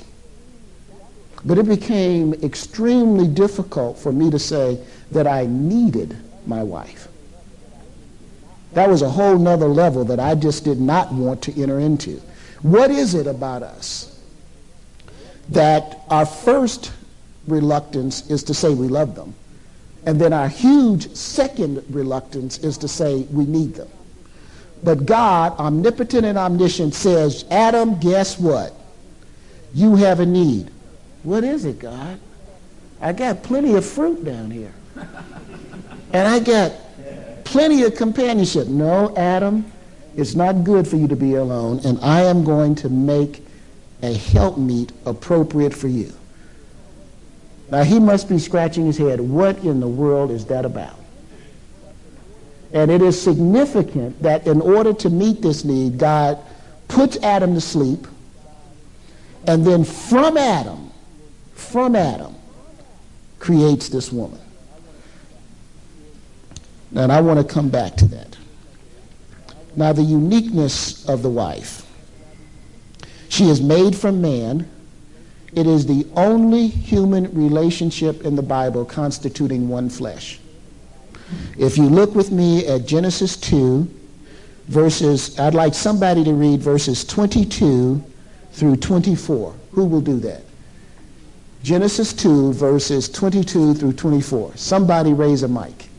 But 1.45 1.57
it 1.57 1.67
became 1.67 2.33
extremely 2.35 3.27
difficult 3.27 3.97
for 3.97 4.12
me 4.12 4.29
to 4.31 4.39
say 4.39 4.79
that 5.12 5.27
I 5.27 5.45
needed 5.45 6.15
my 6.45 6.63
wife. 6.63 7.07
That 8.74 8.89
was 8.89 9.01
a 9.01 9.10
whole 9.10 9.38
nother 9.38 9.68
level 9.68 10.03
that 10.06 10.20
I 10.20 10.36
just 10.36 10.63
did 10.63 10.80
not 10.80 11.12
want 11.12 11.42
to 11.44 11.62
enter 11.62 11.80
into. 11.80 12.22
What 12.62 12.89
is 12.92 13.13
it 13.13 13.27
about 13.27 13.62
us 13.63 14.10
that 15.50 16.01
our 16.10 16.25
first 16.25 16.92
reluctance 17.48 18.30
is 18.30 18.44
to 18.44 18.53
say 18.53 18.74
we 18.74 18.88
love 18.88 19.15
them, 19.15 19.36
and 20.06 20.20
then 20.20 20.34
our 20.34 20.48
huge 20.48 21.13
second 21.15 21.84
reluctance 21.89 22.58
is 22.60 22.77
to 22.80 22.88
say 22.88 23.24
we 23.32 23.46
need 23.46 23.75
them? 23.75 23.89
But 24.84 25.06
God, 25.06 25.58
omnipotent 25.60 26.25
and 26.25 26.38
omniscient, 26.38 26.94
says, 26.94 27.46
Adam, 27.51 28.00
guess 28.00 28.39
what? 28.39 28.74
You 29.74 29.96
have 29.96 30.20
a 30.20 30.25
need. 30.25 30.72
What 31.24 31.44
is 31.44 31.65
it, 31.65 31.80
God? 31.80 32.20
I 33.00 33.13
got 33.13 33.44
plenty 33.44 33.75
of 33.75 33.86
fruit 33.86 34.24
down 34.25 34.51
here. 34.51 34.74
And 36.13 36.27
I 36.27 36.39
got 36.39 36.74
plenty 37.53 37.83
of 37.83 37.95
companionship. 37.95 38.67
No, 38.67 39.15
Adam, 39.15 39.72
it's 40.17 40.33
not 40.33 40.63
good 40.63 40.88
for 40.88 40.95
you 40.95 41.07
to 41.07 41.15
be 41.15 41.36
alone, 41.36 41.79
and 41.86 42.00
I 42.01 42.22
am 42.22 42.43
going 42.43 42.74
to 42.75 42.89
make 42.89 43.45
a 44.01 44.12
helpmeet 44.12 44.91
appropriate 45.05 45.72
for 45.72 45.88
you. 45.88 46.12
Now, 47.69 47.83
he 47.83 48.00
must 48.00 48.27
be 48.27 48.39
scratching 48.39 48.88
his 48.88 48.98
head. 48.98 49.22
What 49.22 49.60
in 49.60 49.79
the 49.79 49.88
world 49.88 50.31
is 50.31 50.45
that 50.45 50.65
about? 50.65 51.00
And 52.74 52.89
it 52.89 53.03
is 53.03 53.22
significant 53.22 54.19
that 54.24 54.48
in 54.48 54.60
order 54.60 54.91
to 54.91 55.12
meet 55.12 55.43
this 55.43 55.63
need, 55.63 56.00
God 56.00 56.39
puts 56.87 57.18
Adam 57.18 57.53
to 57.53 57.61
sleep, 57.61 58.07
and 59.46 59.63
then 59.63 59.83
from 59.83 60.37
Adam, 60.37 60.92
from 61.53 61.96
Adam, 61.96 62.33
creates 63.37 63.89
this 63.89 64.11
woman. 64.11 64.43
And 66.96 67.12
I 67.12 67.22
want 67.22 67.40
to 67.40 67.53
come 67.53 67.70
back 67.70 67.96
to 67.98 68.06
that. 68.08 68.38
Now, 69.75 69.94
the 69.94 70.03
uniqueness 70.03 71.08
of 71.08 71.24
the 71.24 71.29
wife. 71.29 71.88
She 73.29 73.50
is 73.50 73.62
made 73.62 73.96
from 73.96 74.22
man. 74.22 74.70
It 75.53 75.66
is 75.66 75.86
the 75.86 76.08
only 76.16 76.68
human 76.68 77.34
relationship 77.34 78.24
in 78.24 78.36
the 78.36 78.44
Bible 78.44 78.86
constituting 78.86 79.70
one 79.70 79.90
flesh. 79.90 80.40
If 81.58 81.77
you 81.77 81.86
look 81.86 82.14
with 82.14 82.32
me 82.32 82.68
at 82.68 82.86
Genesis 82.86 83.36
2, 83.38 83.90
verses, 84.68 85.40
I'd 85.40 85.56
like 85.56 85.74
somebody 85.74 86.24
to 86.24 86.34
read 86.34 86.62
verses 86.62 87.03
22 87.06 88.03
through 88.51 88.75
24. 88.77 89.56
Who 89.72 89.86
will 89.86 90.01
do 90.01 90.20
that? 90.20 90.44
Genesis 91.64 92.14
2, 92.14 92.53
verses 92.53 93.10
22 93.10 93.74
through 93.74 93.94
24. 93.94 94.58
Somebody 94.58 95.14
raise 95.14 95.44
a 95.44 95.48
mic. 95.48 95.90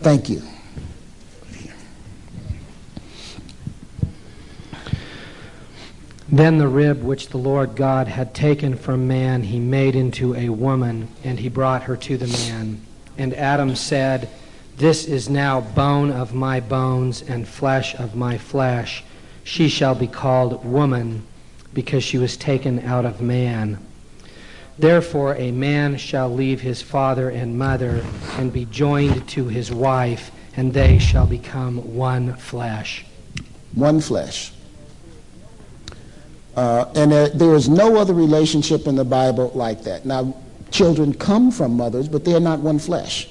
Thank 0.00 0.28
you. 0.28 0.42
Then 6.30 6.58
the 6.58 6.68
rib 6.68 7.02
which 7.02 7.28
the 7.28 7.38
Lord 7.38 7.74
God 7.74 8.06
had 8.06 8.34
taken 8.34 8.76
from 8.76 9.08
man 9.08 9.42
he 9.42 9.58
made 9.58 9.96
into 9.96 10.34
a 10.34 10.50
woman, 10.50 11.08
and 11.24 11.40
he 11.40 11.48
brought 11.48 11.84
her 11.84 11.96
to 11.96 12.18
the 12.18 12.26
man. 12.26 12.82
And 13.16 13.32
Adam 13.34 13.74
said, 13.74 14.28
This 14.76 15.06
is 15.06 15.30
now 15.30 15.62
bone 15.62 16.12
of 16.12 16.34
my 16.34 16.60
bones 16.60 17.22
and 17.22 17.48
flesh 17.48 17.94
of 17.94 18.14
my 18.14 18.36
flesh. 18.36 19.02
She 19.42 19.68
shall 19.68 19.94
be 19.94 20.06
called 20.06 20.64
woman, 20.64 21.24
because 21.72 22.04
she 22.04 22.18
was 22.18 22.36
taken 22.36 22.80
out 22.80 23.06
of 23.06 23.22
man. 23.22 23.78
Therefore, 24.78 25.34
a 25.34 25.50
man 25.50 25.96
shall 25.96 26.32
leave 26.32 26.60
his 26.60 26.80
father 26.80 27.30
and 27.30 27.58
mother 27.58 28.04
and 28.36 28.52
be 28.52 28.64
joined 28.66 29.28
to 29.30 29.48
his 29.48 29.72
wife, 29.72 30.30
and 30.56 30.72
they 30.72 30.98
shall 30.98 31.26
become 31.26 31.96
one 31.96 32.34
flesh. 32.34 33.04
One 33.74 34.00
flesh. 34.00 34.52
Uh, 36.54 36.90
and 36.94 37.10
there, 37.10 37.28
there 37.28 37.54
is 37.54 37.68
no 37.68 37.96
other 37.96 38.14
relationship 38.14 38.86
in 38.86 38.94
the 38.94 39.04
Bible 39.04 39.50
like 39.54 39.82
that. 39.84 40.06
Now, 40.06 40.36
children 40.70 41.12
come 41.12 41.50
from 41.50 41.76
mothers, 41.76 42.08
but 42.08 42.24
they 42.24 42.34
are 42.34 42.40
not 42.40 42.60
one 42.60 42.78
flesh. 42.78 43.28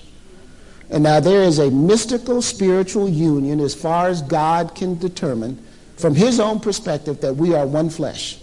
And 0.90 1.04
now 1.04 1.20
there 1.20 1.44
is 1.44 1.60
a 1.60 1.70
mystical 1.70 2.42
spiritual 2.42 3.10
union 3.10 3.60
as 3.60 3.74
far 3.76 4.08
as 4.08 4.22
God 4.22 4.76
can 4.76 4.98
determine 4.98 5.62
from 5.98 6.16
his 6.16 6.40
own 6.40 6.60
perspective 6.60 7.22
that 7.22 7.36
we 7.36 7.54
are 7.54 7.66
one 7.66 7.90
flesh. 7.90 8.40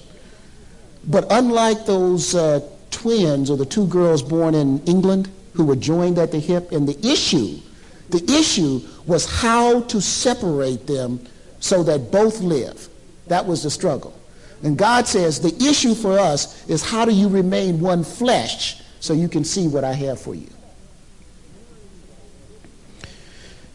But 1.06 1.26
unlike 1.30 1.86
those 1.86 2.34
uh, 2.34 2.60
twins 2.94 3.50
or 3.50 3.56
the 3.56 3.66
two 3.66 3.86
girls 3.86 4.22
born 4.22 4.54
in 4.54 4.82
England 4.84 5.28
who 5.54 5.64
were 5.64 5.76
joined 5.76 6.18
at 6.18 6.32
the 6.32 6.38
hip, 6.38 6.72
and 6.72 6.88
the 6.88 6.98
issue, 7.06 7.58
the 8.10 8.22
issue 8.32 8.80
was 9.06 9.24
how 9.24 9.80
to 9.82 10.00
separate 10.00 10.86
them 10.86 11.24
so 11.60 11.82
that 11.82 12.10
both 12.10 12.40
live. 12.40 12.88
That 13.28 13.46
was 13.46 13.62
the 13.62 13.70
struggle. 13.70 14.18
And 14.62 14.76
God 14.76 15.06
says 15.06 15.40
the 15.40 15.54
issue 15.64 15.94
for 15.94 16.18
us 16.18 16.68
is 16.68 16.82
how 16.82 17.04
do 17.04 17.12
you 17.12 17.28
remain 17.28 17.80
one 17.80 18.02
flesh 18.02 18.82
so 19.00 19.12
you 19.12 19.28
can 19.28 19.44
see 19.44 19.68
what 19.68 19.84
I 19.84 19.92
have 19.92 20.20
for 20.20 20.34
you. 20.34 20.48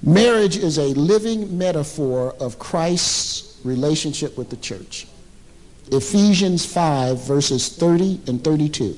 Marriage 0.02 0.58
is 0.58 0.78
a 0.78 0.88
living 0.96 1.58
metaphor 1.58 2.34
of 2.40 2.58
Christ's 2.58 3.60
relationship 3.64 4.38
with 4.38 4.50
the 4.50 4.58
church. 4.58 5.08
Ephesians 5.92 6.66
5, 6.66 7.22
verses 7.24 7.70
30 7.70 8.22
and 8.28 8.44
32. 8.44 8.98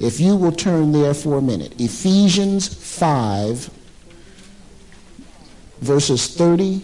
If 0.00 0.20
you 0.20 0.36
will 0.36 0.52
turn 0.52 0.92
there 0.92 1.14
for 1.14 1.38
a 1.38 1.42
minute. 1.42 1.80
Ephesians 1.80 2.68
5, 2.68 3.70
verses 5.80 6.28
30 6.36 6.82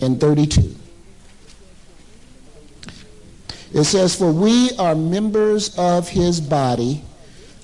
and 0.00 0.20
32. 0.20 0.76
It 3.74 3.84
says, 3.84 4.14
For 4.14 4.30
we 4.30 4.70
are 4.78 4.94
members 4.94 5.76
of 5.78 6.08
his 6.08 6.40
body, 6.40 7.02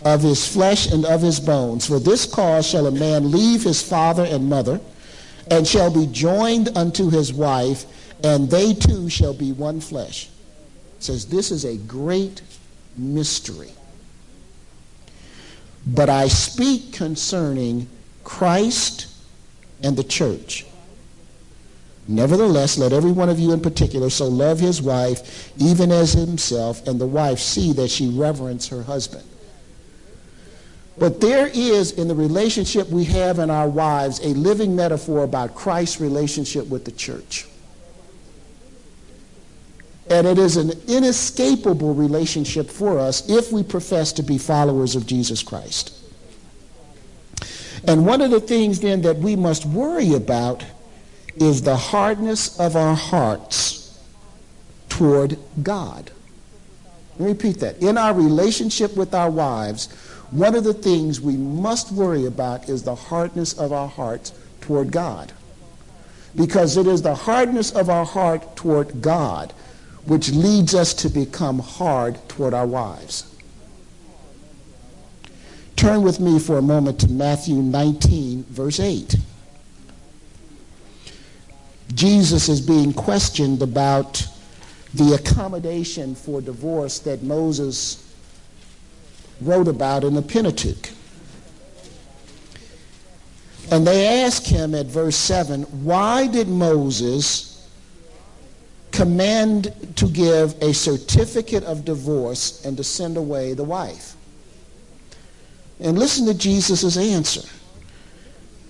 of 0.02 0.22
his 0.22 0.50
flesh, 0.50 0.90
and 0.90 1.04
of 1.04 1.20
his 1.20 1.38
bones. 1.38 1.86
For 1.86 1.98
this 1.98 2.24
cause 2.24 2.66
shall 2.66 2.86
a 2.86 2.90
man 2.90 3.30
leave 3.30 3.62
his 3.62 3.82
father 3.82 4.24
and 4.24 4.48
mother, 4.48 4.80
and 5.50 5.66
shall 5.66 5.90
be 5.92 6.06
joined 6.06 6.70
unto 6.76 7.10
his 7.10 7.32
wife, 7.32 7.84
and 8.24 8.50
they 8.50 8.72
two 8.72 9.10
shall 9.10 9.34
be 9.34 9.52
one 9.52 9.80
flesh. 9.80 10.30
It 10.96 11.02
says, 11.02 11.26
This 11.26 11.50
is 11.50 11.66
a 11.66 11.76
great 11.76 12.40
mystery. 12.96 13.72
But 15.88 16.10
I 16.10 16.28
speak 16.28 16.92
concerning 16.92 17.88
Christ 18.22 19.06
and 19.82 19.96
the 19.96 20.04
church. 20.04 20.66
Nevertheless, 22.06 22.78
let 22.78 22.92
every 22.92 23.12
one 23.12 23.28
of 23.28 23.38
you 23.38 23.52
in 23.52 23.60
particular 23.60 24.10
so 24.10 24.26
love 24.26 24.60
his 24.60 24.80
wife 24.80 25.52
even 25.58 25.90
as 25.92 26.12
himself, 26.12 26.86
and 26.86 27.00
the 27.00 27.06
wife 27.06 27.38
see 27.38 27.72
that 27.74 27.90
she 27.90 28.08
reverence 28.08 28.68
her 28.68 28.82
husband. 28.82 29.24
But 30.98 31.20
there 31.20 31.46
is, 31.46 31.92
in 31.92 32.08
the 32.08 32.14
relationship 32.14 32.88
we 32.88 33.04
have 33.04 33.38
in 33.38 33.50
our 33.50 33.68
wives, 33.68 34.20
a 34.20 34.28
living 34.28 34.74
metaphor 34.74 35.22
about 35.22 35.54
Christ's 35.54 36.00
relationship 36.00 36.66
with 36.68 36.84
the 36.84 36.92
church. 36.92 37.46
And 40.10 40.26
it 40.26 40.38
is 40.38 40.56
an 40.56 40.72
inescapable 40.88 41.94
relationship 41.94 42.70
for 42.70 42.98
us 42.98 43.28
if 43.28 43.52
we 43.52 43.62
profess 43.62 44.12
to 44.14 44.22
be 44.22 44.38
followers 44.38 44.96
of 44.96 45.06
Jesus 45.06 45.42
Christ. 45.42 45.94
And 47.86 48.06
one 48.06 48.22
of 48.22 48.30
the 48.30 48.40
things 48.40 48.80
then 48.80 49.02
that 49.02 49.18
we 49.18 49.36
must 49.36 49.66
worry 49.66 50.14
about 50.14 50.64
is 51.36 51.62
the 51.62 51.76
hardness 51.76 52.58
of 52.58 52.74
our 52.74 52.96
hearts 52.96 53.98
toward 54.88 55.38
God. 55.62 56.10
Let 57.18 57.20
me 57.20 57.32
repeat 57.32 57.60
that. 57.60 57.82
In 57.82 57.98
our 57.98 58.14
relationship 58.14 58.96
with 58.96 59.14
our 59.14 59.30
wives, 59.30 59.92
one 60.30 60.54
of 60.54 60.64
the 60.64 60.74
things 60.74 61.20
we 61.20 61.36
must 61.36 61.92
worry 61.92 62.26
about 62.26 62.68
is 62.68 62.82
the 62.82 62.94
hardness 62.94 63.58
of 63.58 63.72
our 63.72 63.88
hearts 63.88 64.32
toward 64.60 64.90
God. 64.90 65.32
Because 66.36 66.76
it 66.76 66.86
is 66.86 67.02
the 67.02 67.14
hardness 67.14 67.72
of 67.72 67.88
our 67.88 68.04
heart 68.04 68.56
toward 68.56 69.00
God 69.00 69.52
which 70.04 70.30
leads 70.30 70.74
us 70.74 70.94
to 70.94 71.08
become 71.08 71.58
hard 71.58 72.18
toward 72.28 72.54
our 72.54 72.66
wives. 72.66 73.34
Turn 75.76 76.02
with 76.02 76.18
me 76.18 76.38
for 76.38 76.58
a 76.58 76.62
moment 76.62 76.98
to 77.00 77.08
Matthew 77.08 77.56
19, 77.56 78.44
verse 78.44 78.80
8. 78.80 79.14
Jesus 81.94 82.48
is 82.48 82.60
being 82.60 82.92
questioned 82.92 83.62
about 83.62 84.26
the 84.94 85.14
accommodation 85.14 86.14
for 86.14 86.40
divorce 86.40 86.98
that 87.00 87.22
Moses 87.22 88.04
wrote 89.40 89.68
about 89.68 90.04
in 90.04 90.14
the 90.14 90.22
Pentateuch. 90.22 90.90
And 93.70 93.86
they 93.86 94.22
ask 94.24 94.44
him 94.44 94.74
at 94.74 94.86
verse 94.86 95.16
7 95.16 95.62
why 95.84 96.26
did 96.26 96.48
Moses 96.48 97.47
command 98.92 99.94
to 99.96 100.08
give 100.08 100.60
a 100.62 100.72
certificate 100.72 101.64
of 101.64 101.84
divorce 101.84 102.64
and 102.64 102.76
to 102.76 102.84
send 102.84 103.16
away 103.16 103.54
the 103.54 103.64
wife? 103.64 104.14
And 105.80 105.98
listen 105.98 106.26
to 106.26 106.34
Jesus' 106.34 106.96
answer. 106.96 107.48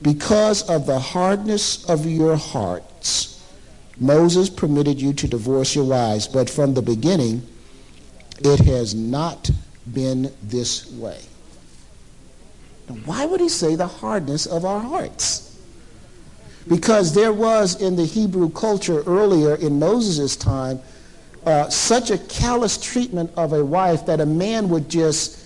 Because 0.03 0.63
of 0.69 0.87
the 0.87 0.99
hardness 0.99 1.89
of 1.89 2.07
your 2.07 2.37
hearts, 2.37 3.43
Moses 3.99 4.49
permitted 4.49 5.01
you 5.01 5.13
to 5.15 5.27
divorce 5.27 5.75
your 5.75 5.85
wives, 5.85 6.29
but 6.29 6.49
from 6.49 6.75
the 6.75 6.83
beginning, 6.83 7.43
it 8.41 8.61
has 8.61 8.95
not 8.95 9.51
been 9.93 10.33
this 10.43 10.91
way. 10.93 11.21
Now, 12.89 12.97
why 13.05 13.27
would 13.27 13.41
he 13.41 13.49
say 13.49 13.75
the 13.75 13.87
hardness 13.87 14.47
of 14.47 14.65
our 14.65 14.81
hearts? 14.81 15.48
Because 16.69 17.15
there 17.15 17.33
was 17.33 17.81
in 17.81 17.97
the 17.97 18.05
Hebrew 18.05 18.51
culture 18.51 19.03
earlier 19.05 19.55
in 19.55 19.79
Moses' 19.79 20.37
time 20.37 20.81
uh, 21.47 21.69
such 21.71 22.11
a 22.11 22.19
callous 22.19 22.77
treatment 22.77 23.31
of 23.37 23.53
a 23.53 23.65
wife 23.65 24.05
that 24.07 24.21
a 24.21 24.27
man 24.27 24.69
would 24.69 24.89
just 24.89 25.39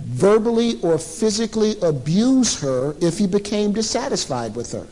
verbally 0.00 0.80
or 0.82 0.98
physically 0.98 1.78
abuse 1.82 2.60
her 2.60 2.94
if 3.00 3.18
he 3.18 3.26
became 3.26 3.72
dissatisfied 3.72 4.54
with 4.54 4.72
her. 4.72 4.86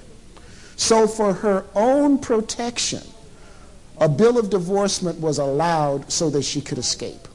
So, 0.76 1.06
for 1.06 1.32
her 1.32 1.64
own 1.74 2.18
protection, 2.18 3.02
a 3.98 4.08
bill 4.08 4.38
of 4.38 4.50
divorcement 4.50 5.20
was 5.20 5.38
allowed 5.38 6.10
so 6.10 6.30
that 6.30 6.42
she 6.42 6.60
could 6.60 6.78
escape. 6.78 7.28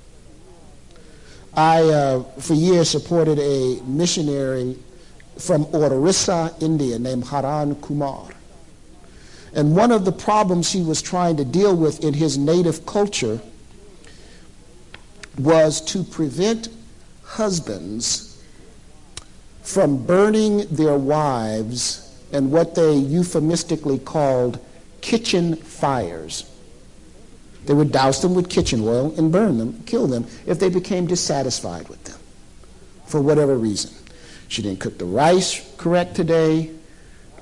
I, 1.53 1.81
uh, 1.83 2.23
for 2.39 2.53
years, 2.53 2.89
supported 2.89 3.39
a 3.39 3.81
missionary 3.85 4.77
from 5.39 5.65
Orissa, 5.73 6.53
India, 6.59 6.99
named 6.99 7.25
Haran 7.25 7.75
Kumar. 7.75 8.27
And 9.53 9.75
one 9.75 9.91
of 9.91 10.05
the 10.05 10.11
problems 10.11 10.71
he 10.71 10.83
was 10.83 11.01
trying 11.01 11.37
to 11.37 11.45
deal 11.45 11.75
with 11.75 12.03
in 12.03 12.13
his 12.13 12.37
native 12.37 12.85
culture 12.85 13.39
was 15.39 15.81
to 15.81 16.03
prevent 16.03 16.67
husbands 17.23 18.43
from 19.61 20.05
burning 20.05 20.67
their 20.67 20.97
wives 20.97 22.05
and 22.31 22.51
what 22.51 22.75
they 22.75 22.93
euphemistically 22.93 23.97
called 23.99 24.59
kitchen 25.01 25.55
fires. 25.55 26.45
They 27.65 27.73
would 27.73 27.91
douse 27.91 28.21
them 28.21 28.35
with 28.35 28.49
kitchen 28.49 28.81
oil 28.81 29.13
and 29.17 29.31
burn 29.31 29.57
them, 29.57 29.83
kill 29.85 30.07
them, 30.07 30.25
if 30.45 30.59
they 30.59 30.69
became 30.69 31.07
dissatisfied 31.07 31.87
with 31.87 32.03
them 32.03 32.17
for 33.05 33.21
whatever 33.21 33.57
reason. 33.57 33.91
She 34.49 34.63
didn't 34.63 34.79
cook 34.79 34.97
the 34.97 35.05
rice 35.05 35.73
correct 35.77 36.15
today. 36.15 36.71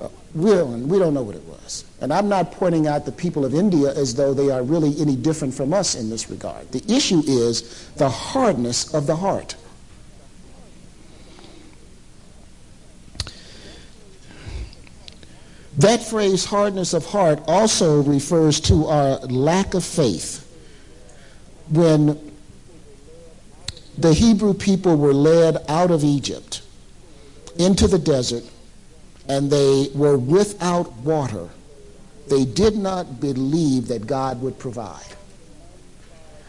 Uh, 0.00 0.08
will, 0.34 0.74
and 0.74 0.88
we 0.88 0.98
don't 0.98 1.14
know 1.14 1.22
what 1.22 1.34
it 1.34 1.44
was. 1.44 1.84
And 2.00 2.12
I'm 2.12 2.28
not 2.28 2.52
pointing 2.52 2.86
out 2.86 3.06
the 3.06 3.12
people 3.12 3.44
of 3.44 3.54
India 3.54 3.88
as 3.88 4.14
though 4.14 4.34
they 4.34 4.50
are 4.50 4.62
really 4.62 4.94
any 5.00 5.16
different 5.16 5.54
from 5.54 5.72
us 5.72 5.94
in 5.94 6.10
this 6.10 6.30
regard. 6.30 6.70
The 6.70 6.84
issue 6.94 7.22
is 7.26 7.88
the 7.96 8.10
hardness 8.10 8.94
of 8.94 9.06
the 9.06 9.16
heart. 9.16 9.56
That 15.78 16.02
phrase, 16.02 16.44
hardness 16.44 16.92
of 16.92 17.06
heart, 17.06 17.40
also 17.46 18.02
refers 18.02 18.60
to 18.62 18.86
our 18.86 19.18
lack 19.20 19.74
of 19.74 19.84
faith. 19.84 20.44
When 21.70 22.32
the 23.96 24.12
Hebrew 24.12 24.52
people 24.54 24.96
were 24.96 25.14
led 25.14 25.64
out 25.68 25.90
of 25.90 26.04
Egypt 26.04 26.62
into 27.58 27.86
the 27.86 27.98
desert 27.98 28.44
and 29.28 29.50
they 29.50 29.90
were 29.94 30.16
without 30.16 30.92
water, 30.98 31.48
they 32.28 32.44
did 32.44 32.76
not 32.76 33.20
believe 33.20 33.88
that 33.88 34.06
God 34.06 34.40
would 34.40 34.58
provide. 34.58 35.04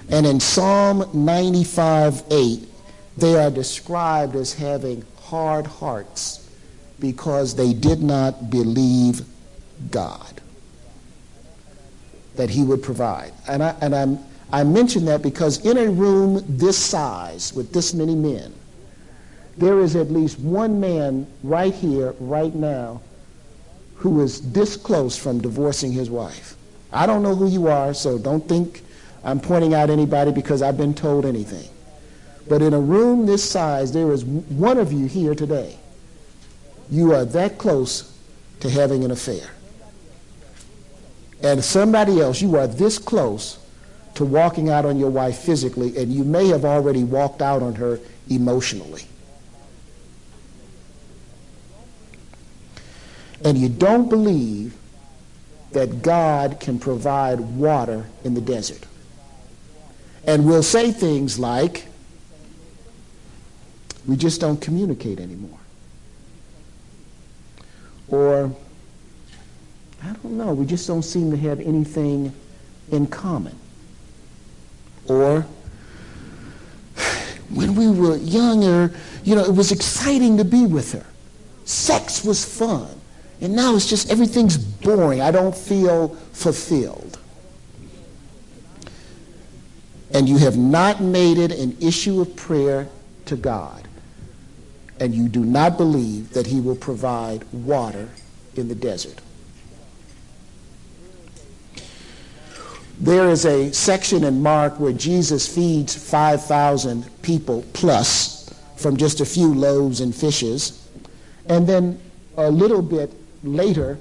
And 0.09 0.25
in 0.25 0.39
Psalm 0.39 1.09
95 1.13 2.23
8, 2.31 2.67
they 3.17 3.35
are 3.35 3.51
described 3.51 4.35
as 4.35 4.53
having 4.53 5.05
hard 5.21 5.67
hearts 5.67 6.49
because 6.99 7.55
they 7.55 7.73
did 7.73 8.01
not 8.01 8.49
believe 8.49 9.21
God 9.91 10.41
that 12.35 12.49
He 12.49 12.63
would 12.63 12.81
provide. 12.81 13.33
And 13.47 13.61
I, 13.61 13.75
and 13.81 13.95
I'm, 13.95 14.19
I 14.51 14.63
mention 14.63 15.05
that 15.05 15.21
because 15.21 15.65
in 15.65 15.77
a 15.77 15.89
room 15.89 16.43
this 16.47 16.77
size 16.77 17.53
with 17.53 17.71
this 17.73 17.93
many 17.93 18.15
men, 18.15 18.53
there 19.59 19.79
is 19.79 19.95
at 19.95 20.11
least 20.11 20.39
one 20.39 20.79
man 20.79 21.27
right 21.43 21.73
here, 21.73 22.13
right 22.19 22.53
now, 22.53 23.01
who 23.95 24.21
is 24.21 24.51
this 24.51 24.77
close 24.77 25.17
from 25.17 25.41
divorcing 25.41 25.91
his 25.91 26.09
wife. 26.09 26.55
I 26.91 27.05
don't 27.05 27.21
know 27.21 27.35
who 27.35 27.47
you 27.47 27.67
are, 27.67 27.93
so 27.93 28.17
don't 28.17 28.47
think 28.47 28.81
I'm 29.23 29.39
pointing 29.39 29.73
out 29.73 29.89
anybody 29.89 30.31
because 30.31 30.61
I've 30.61 30.77
been 30.77 30.93
told 30.93 31.25
anything. 31.25 31.69
But 32.47 32.61
in 32.61 32.73
a 32.73 32.79
room 32.79 33.25
this 33.25 33.47
size, 33.47 33.91
there 33.91 34.11
is 34.11 34.23
one 34.25 34.77
of 34.77 34.91
you 34.91 35.05
here 35.05 35.35
today 35.35 35.77
you 36.91 37.13
are 37.13 37.25
that 37.25 37.57
close 37.57 38.17
to 38.61 38.69
having 38.69 39.03
an 39.03 39.11
affair. 39.11 39.47
And 41.41 41.63
somebody 41.63 42.19
else, 42.19 42.41
you 42.41 42.57
are 42.57 42.67
this 42.67 42.97
close 42.97 43.59
to 44.15 44.25
walking 44.25 44.69
out 44.69 44.85
on 44.85 44.97
your 44.97 45.09
wife 45.09 45.37
physically, 45.37 45.95
and 45.97 46.11
you 46.11 46.23
may 46.23 46.47
have 46.47 46.65
already 46.65 47.03
walked 47.03 47.41
out 47.41 47.61
on 47.61 47.75
her 47.75 47.99
emotionally. 48.29 49.03
And 53.43 53.57
you 53.57 53.69
don't 53.69 54.09
believe 54.09 54.75
that 55.71 56.01
God 56.01 56.59
can 56.59 56.79
provide 56.79 57.39
water 57.39 58.07
in 58.23 58.33
the 58.33 58.41
desert. 58.41 58.85
And 60.25 60.45
we'll 60.45 60.63
say 60.63 60.91
things 60.91 61.39
like, 61.39 61.85
we 64.07 64.15
just 64.15 64.41
don't 64.41 64.59
communicate 64.59 65.19
anymore. 65.19 65.59
Or, 68.07 68.51
I 70.03 70.07
don't 70.07 70.37
know, 70.37 70.53
we 70.53 70.65
just 70.65 70.87
don't 70.87 71.03
seem 71.03 71.31
to 71.31 71.37
have 71.37 71.59
anything 71.59 72.33
in 72.91 73.07
common. 73.07 73.55
Or, 75.07 75.41
when 77.53 77.75
we 77.75 77.89
were 77.89 78.17
younger, 78.17 78.93
you 79.23 79.35
know, 79.35 79.43
it 79.43 79.53
was 79.53 79.71
exciting 79.71 80.37
to 80.37 80.45
be 80.45 80.65
with 80.65 80.93
her. 80.93 81.05
Sex 81.65 82.23
was 82.23 82.43
fun. 82.43 82.89
And 83.41 83.55
now 83.55 83.75
it's 83.75 83.87
just 83.87 84.11
everything's 84.11 84.57
boring. 84.57 85.21
I 85.21 85.31
don't 85.31 85.55
feel 85.55 86.09
fulfilled. 86.33 87.17
And 90.13 90.27
you 90.27 90.37
have 90.37 90.57
not 90.57 91.01
made 91.01 91.37
it 91.37 91.51
an 91.51 91.77
issue 91.79 92.19
of 92.19 92.35
prayer 92.35 92.89
to 93.25 93.35
God 93.35 93.87
and 94.99 95.15
you 95.15 95.29
do 95.29 95.43
not 95.43 95.77
believe 95.77 96.31
that 96.33 96.47
he 96.47 96.59
will 96.59 96.75
provide 96.75 97.43
water 97.53 98.09
in 98.55 98.67
the 98.67 98.75
desert. 98.75 99.19
There 102.99 103.29
is 103.29 103.45
a 103.45 103.71
section 103.71 104.25
in 104.25 104.41
Mark 104.41 104.77
where 104.77 104.91
Jesus 104.91 105.53
feeds 105.53 105.95
5,000 105.95 107.09
people 107.21 107.63
plus 107.71 108.53
from 108.75 108.97
just 108.97 109.21
a 109.21 109.25
few 109.25 109.53
loaves 109.53 110.01
and 110.01 110.13
fishes. 110.13 110.89
And 111.45 111.65
then 111.65 111.99
a 112.35 112.51
little 112.51 112.81
bit 112.81 113.13
later, 113.43 113.97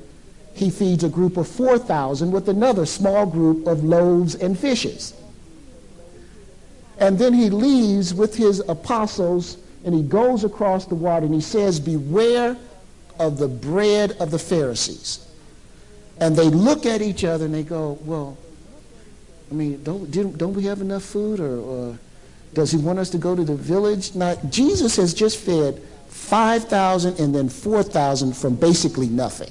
he 0.54 0.70
feeds 0.70 1.04
a 1.04 1.08
group 1.08 1.36
of 1.36 1.46
4,000 1.46 2.32
with 2.32 2.48
another 2.48 2.84
small 2.84 3.26
group 3.26 3.66
of 3.66 3.84
loaves 3.84 4.34
and 4.34 4.58
fishes. 4.58 5.14
And 6.98 7.18
then 7.18 7.32
he 7.32 7.48
leaves 7.48 8.12
with 8.12 8.34
his 8.34 8.60
apostles 8.68 9.56
and 9.84 9.94
he 9.94 10.02
goes 10.02 10.42
across 10.42 10.86
the 10.86 10.96
water 10.96 11.26
and 11.26 11.34
he 11.34 11.40
says, 11.40 11.78
Beware 11.78 12.56
of 13.18 13.38
the 13.38 13.48
bread 13.48 14.12
of 14.20 14.30
the 14.30 14.38
Pharisees. 14.38 15.24
And 16.20 16.34
they 16.34 16.48
look 16.48 16.86
at 16.86 17.00
each 17.00 17.24
other 17.24 17.44
and 17.44 17.54
they 17.54 17.62
go, 17.62 17.98
Well, 18.04 18.36
I 19.50 19.54
mean, 19.54 19.82
don't, 19.84 20.10
don't 20.36 20.54
we 20.54 20.64
have 20.64 20.80
enough 20.80 21.04
food? 21.04 21.40
Or, 21.40 21.58
or 21.58 21.98
does 22.54 22.72
he 22.72 22.78
want 22.78 22.98
us 22.98 23.10
to 23.10 23.18
go 23.18 23.36
to 23.36 23.44
the 23.44 23.54
village? 23.54 24.14
Now, 24.14 24.34
Jesus 24.50 24.96
has 24.96 25.14
just 25.14 25.38
fed 25.38 25.80
5,000 26.18 27.18
and 27.18 27.34
then 27.34 27.48
4,000 27.48 28.36
from 28.36 28.54
basically 28.54 29.08
nothing. 29.08 29.50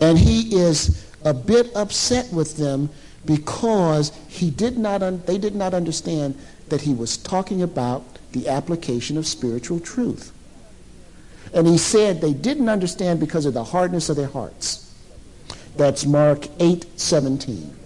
And 0.00 0.18
he 0.18 0.56
is 0.56 1.06
a 1.24 1.32
bit 1.32 1.70
upset 1.76 2.32
with 2.32 2.56
them 2.56 2.90
because 3.24 4.10
he 4.26 4.50
did 4.50 4.76
not 4.76 5.00
they 5.26 5.38
did 5.38 5.54
not 5.54 5.72
understand 5.72 6.36
that 6.68 6.80
he 6.80 6.92
was 6.92 7.16
talking 7.16 7.62
about 7.62 8.02
the 8.32 8.48
application 8.48 9.16
of 9.16 9.26
spiritual 9.26 9.78
truth. 9.78 10.32
And 11.54 11.66
he 11.66 11.78
said 11.78 12.20
they 12.20 12.32
didn't 12.32 12.68
understand 12.68 13.20
because 13.20 13.46
of 13.46 13.54
the 13.54 13.62
hardness 13.62 14.08
of 14.08 14.16
their 14.16 14.26
hearts. 14.26 14.92
That's 15.76 16.04
Mark 16.04 16.48
8 16.58 16.98
17. 16.98 17.76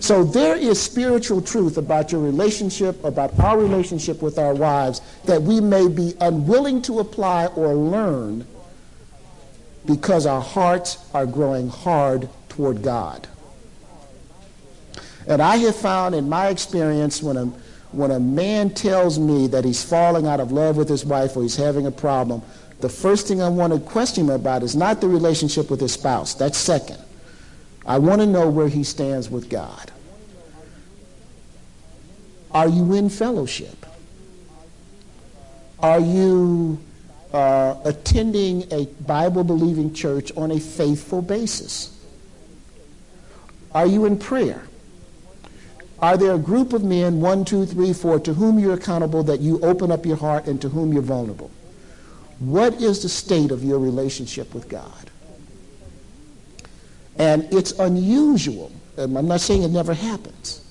So 0.00 0.24
there 0.24 0.56
is 0.56 0.80
spiritual 0.80 1.42
truth 1.42 1.76
about 1.76 2.10
your 2.10 2.22
relationship, 2.22 3.04
about 3.04 3.38
our 3.38 3.58
relationship 3.58 4.22
with 4.22 4.38
our 4.38 4.54
wives, 4.54 5.02
that 5.26 5.42
we 5.42 5.60
may 5.60 5.88
be 5.88 6.14
unwilling 6.20 6.80
to 6.82 7.00
apply 7.00 7.46
or 7.48 7.74
learn 7.74 8.46
because 9.84 10.24
our 10.24 10.40
hearts 10.40 10.98
are 11.12 11.26
growing 11.26 11.68
hard 11.68 12.30
toward 12.48 12.82
God. 12.82 13.28
And 15.26 15.42
I 15.42 15.58
have 15.58 15.76
found 15.76 16.14
in 16.14 16.28
my 16.28 16.48
experience 16.48 17.22
when 17.22 17.36
a, 17.36 17.44
when 17.92 18.10
a 18.10 18.20
man 18.20 18.70
tells 18.70 19.18
me 19.18 19.48
that 19.48 19.66
he's 19.66 19.82
falling 19.82 20.26
out 20.26 20.40
of 20.40 20.50
love 20.50 20.78
with 20.78 20.88
his 20.88 21.04
wife 21.04 21.36
or 21.36 21.42
he's 21.42 21.56
having 21.56 21.86
a 21.86 21.90
problem, 21.90 22.40
the 22.80 22.88
first 22.88 23.28
thing 23.28 23.42
I 23.42 23.50
want 23.50 23.74
to 23.74 23.80
question 23.80 24.24
him 24.24 24.30
about 24.30 24.62
is 24.62 24.74
not 24.74 25.02
the 25.02 25.08
relationship 25.08 25.70
with 25.70 25.80
his 25.80 25.92
spouse. 25.92 26.32
That's 26.32 26.56
second. 26.56 26.98
I 27.86 27.98
want 27.98 28.20
to 28.20 28.26
know 28.26 28.48
where 28.48 28.68
he 28.68 28.84
stands 28.84 29.30
with 29.30 29.48
God. 29.48 29.90
Are 32.52 32.68
you 32.68 32.94
in 32.94 33.08
fellowship? 33.08 33.86
Are 35.78 36.00
you 36.00 36.78
uh, 37.32 37.76
attending 37.84 38.70
a 38.72 38.86
Bible 39.06 39.44
believing 39.44 39.94
church 39.94 40.32
on 40.36 40.50
a 40.50 40.60
faithful 40.60 41.22
basis? 41.22 41.96
Are 43.72 43.86
you 43.86 44.04
in 44.04 44.18
prayer? 44.18 44.62
Are 46.00 46.16
there 46.16 46.34
a 46.34 46.38
group 46.38 46.72
of 46.72 46.82
men, 46.82 47.20
one, 47.20 47.44
two, 47.44 47.66
three, 47.66 47.92
four, 47.92 48.18
to 48.20 48.34
whom 48.34 48.58
you're 48.58 48.74
accountable 48.74 49.22
that 49.24 49.40
you 49.40 49.60
open 49.60 49.92
up 49.92 50.06
your 50.06 50.16
heart 50.16 50.46
and 50.46 50.60
to 50.62 50.68
whom 50.70 50.92
you're 50.92 51.02
vulnerable? 51.02 51.50
What 52.38 52.74
is 52.80 53.02
the 53.02 53.08
state 53.08 53.50
of 53.50 53.62
your 53.62 53.78
relationship 53.78 54.54
with 54.54 54.68
God? 54.68 55.10
And 57.18 57.52
it's 57.52 57.72
unusual. 57.72 58.72
Um, 58.96 59.16
I'm 59.16 59.28
not 59.28 59.40
saying 59.40 59.62
it 59.62 59.70
never 59.70 59.94
happens. 59.94 60.64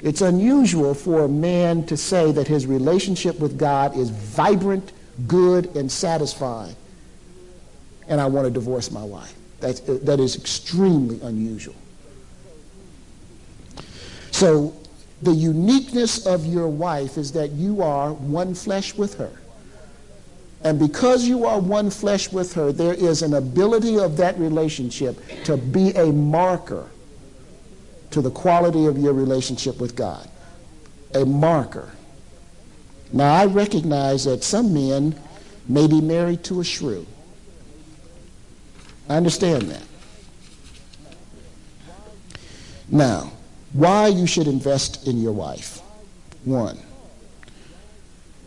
It's 0.00 0.20
unusual 0.20 0.94
for 0.94 1.24
a 1.24 1.28
man 1.28 1.86
to 1.86 1.96
say 1.96 2.32
that 2.32 2.46
his 2.46 2.66
relationship 2.66 3.38
with 3.40 3.58
God 3.58 3.96
is 3.96 4.10
vibrant, 4.10 4.92
good, 5.26 5.74
and 5.74 5.90
satisfying, 5.90 6.76
and 8.08 8.20
I 8.20 8.26
want 8.26 8.46
to 8.46 8.50
divorce 8.50 8.90
my 8.90 9.02
wife. 9.02 9.34
That's, 9.60 9.80
uh, 9.88 9.98
that 10.02 10.20
is 10.20 10.36
extremely 10.36 11.20
unusual. 11.22 11.74
So 14.30 14.74
the 15.22 15.32
uniqueness 15.32 16.26
of 16.26 16.44
your 16.44 16.68
wife 16.68 17.16
is 17.16 17.32
that 17.32 17.52
you 17.52 17.82
are 17.82 18.12
one 18.12 18.54
flesh 18.54 18.94
with 18.94 19.14
her. 19.14 19.32
And 20.62 20.78
because 20.78 21.26
you 21.26 21.44
are 21.44 21.60
one 21.60 21.90
flesh 21.90 22.32
with 22.32 22.54
her, 22.54 22.72
there 22.72 22.94
is 22.94 23.22
an 23.22 23.34
ability 23.34 23.98
of 23.98 24.16
that 24.16 24.38
relationship 24.38 25.18
to 25.44 25.56
be 25.56 25.90
a 25.90 26.06
marker 26.06 26.88
to 28.10 28.20
the 28.20 28.30
quality 28.30 28.86
of 28.86 28.98
your 28.98 29.12
relationship 29.12 29.78
with 29.78 29.94
God. 29.94 30.28
A 31.14 31.24
marker. 31.24 31.90
Now, 33.12 33.34
I 33.34 33.46
recognize 33.46 34.24
that 34.24 34.42
some 34.42 34.72
men 34.72 35.14
may 35.68 35.86
be 35.86 36.00
married 36.00 36.42
to 36.44 36.60
a 36.60 36.64
shrew. 36.64 37.06
I 39.08 39.16
understand 39.16 39.62
that. 39.70 39.82
Now, 42.88 43.32
why 43.72 44.08
you 44.08 44.26
should 44.26 44.46
invest 44.46 45.06
in 45.06 45.20
your 45.20 45.32
wife. 45.32 45.80
One, 46.44 46.78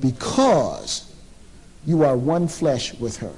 because 0.01 1.08
you 1.85 2.03
are 2.03 2.15
one 2.15 2.47
flesh 2.47 2.93
with 2.95 3.17
her. 3.17 3.33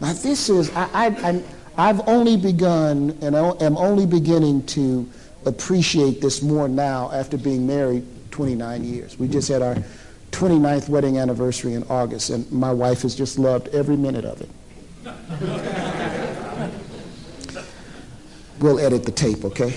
Now, 0.00 0.12
this 0.12 0.48
is, 0.48 0.70
I, 0.74 0.88
I, 1.22 1.42
I've 1.76 2.06
only 2.08 2.36
begun 2.36 3.16
and 3.20 3.36
I 3.36 3.50
am 3.60 3.76
only 3.76 4.06
beginning 4.06 4.66
to 4.66 5.08
appreciate 5.46 6.20
this 6.20 6.42
more 6.42 6.68
now 6.68 7.10
after 7.12 7.36
being 7.36 7.66
married 7.66 8.06
29 8.30 8.84
years. 8.84 9.18
We 9.18 9.28
just 9.28 9.48
had 9.48 9.62
our 9.62 9.76
29th 10.32 10.88
wedding 10.88 11.18
anniversary 11.18 11.74
in 11.74 11.84
August, 11.84 12.30
and 12.30 12.50
my 12.50 12.72
wife 12.72 13.02
has 13.02 13.14
just 13.14 13.38
loved 13.38 13.68
every 13.68 13.96
minute 13.96 14.24
of 14.24 14.40
it. 14.40 14.50
we'll 18.58 18.80
edit 18.80 19.04
the 19.04 19.12
tape, 19.12 19.44
okay? 19.44 19.74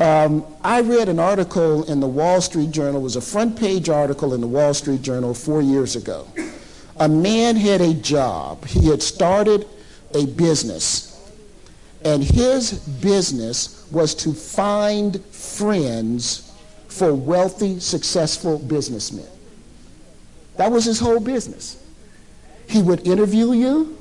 Um, 0.00 0.46
I 0.64 0.80
read 0.80 1.10
an 1.10 1.18
article 1.18 1.84
in 1.84 2.00
the 2.00 2.06
Wall 2.06 2.40
Street 2.40 2.70
Journal, 2.70 3.02
it 3.02 3.04
was 3.04 3.16
a 3.16 3.20
front 3.20 3.58
page 3.58 3.90
article 3.90 4.32
in 4.32 4.40
the 4.40 4.46
Wall 4.46 4.72
Street 4.72 5.02
Journal 5.02 5.34
four 5.34 5.60
years 5.60 5.94
ago. 5.94 6.26
A 6.96 7.08
man 7.08 7.54
had 7.54 7.82
a 7.82 7.92
job. 7.92 8.64
He 8.64 8.88
had 8.88 9.02
started 9.02 9.66
a 10.14 10.24
business, 10.24 11.30
and 12.02 12.24
his 12.24 12.72
business 12.72 13.86
was 13.90 14.14
to 14.16 14.32
find 14.32 15.22
friends 15.26 16.50
for 16.88 17.14
wealthy, 17.14 17.78
successful 17.78 18.58
businessmen. 18.58 19.28
That 20.56 20.72
was 20.72 20.86
his 20.86 20.98
whole 20.98 21.20
business. 21.20 21.76
He 22.66 22.80
would 22.80 23.06
interview 23.06 23.52
you, 23.52 23.99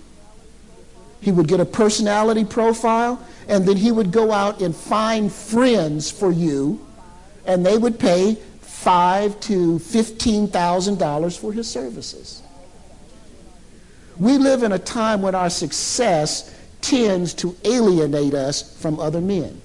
he 1.21 1.31
would 1.31 1.47
get 1.47 1.59
a 1.59 1.65
personality 1.65 2.45
profile, 2.45 3.25
and 3.47 3.65
then 3.65 3.77
he 3.77 3.91
would 3.91 4.11
go 4.11 4.31
out 4.31 4.61
and 4.61 4.75
find 4.75 5.31
friends 5.31 6.09
for 6.11 6.31
you, 6.31 6.85
and 7.45 7.65
they 7.65 7.77
would 7.77 7.99
pay 7.99 8.35
five 8.61 9.39
to 9.41 9.79
fifteen 9.79 10.47
thousand 10.47 10.97
dollars 10.99 11.35
for 11.35 11.51
his 11.51 11.67
services. 11.69 12.41
We 14.17 14.37
live 14.37 14.63
in 14.63 14.71
a 14.73 14.79
time 14.79 15.21
when 15.21 15.35
our 15.35 15.49
success 15.49 16.55
tends 16.81 17.33
to 17.35 17.55
alienate 17.65 18.33
us 18.33 18.79
from 18.81 18.99
other 18.99 19.21
men. 19.21 19.61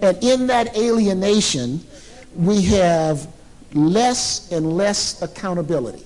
And 0.00 0.22
in 0.22 0.48
that 0.48 0.76
alienation, 0.76 1.80
we 2.34 2.62
have 2.62 3.28
less 3.72 4.50
and 4.50 4.72
less 4.76 5.22
accountability. 5.22 6.04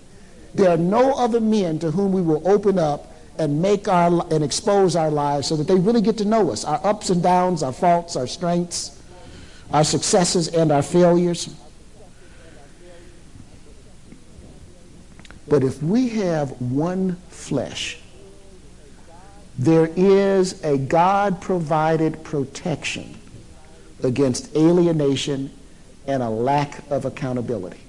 There 0.54 0.70
are 0.70 0.76
no 0.76 1.14
other 1.14 1.40
men 1.40 1.78
to 1.78 1.90
whom 1.90 2.12
we 2.12 2.20
will 2.20 2.46
open 2.46 2.78
up 2.78 3.12
and 3.38 3.60
make 3.60 3.88
our 3.88 4.26
and 4.32 4.42
expose 4.42 4.96
our 4.96 5.10
lives 5.10 5.46
so 5.46 5.56
that 5.56 5.66
they 5.66 5.76
really 5.76 6.00
get 6.00 6.18
to 6.18 6.24
know 6.24 6.50
us, 6.50 6.64
our 6.64 6.80
ups 6.84 7.10
and 7.10 7.22
downs, 7.22 7.62
our 7.62 7.72
faults, 7.72 8.16
our 8.16 8.26
strengths, 8.26 9.00
our 9.72 9.84
successes 9.84 10.48
and 10.48 10.70
our 10.72 10.82
failures. 10.82 11.54
But 15.48 15.62
if 15.62 15.82
we 15.82 16.08
have 16.10 16.60
one 16.60 17.16
flesh, 17.28 17.98
there 19.58 19.90
is 19.96 20.62
a 20.64 20.76
God 20.76 21.40
provided 21.40 22.22
protection 22.24 23.16
against 24.02 24.54
alienation 24.54 25.50
and 26.06 26.22
a 26.22 26.28
lack 26.28 26.82
of 26.90 27.04
accountability. 27.04 27.80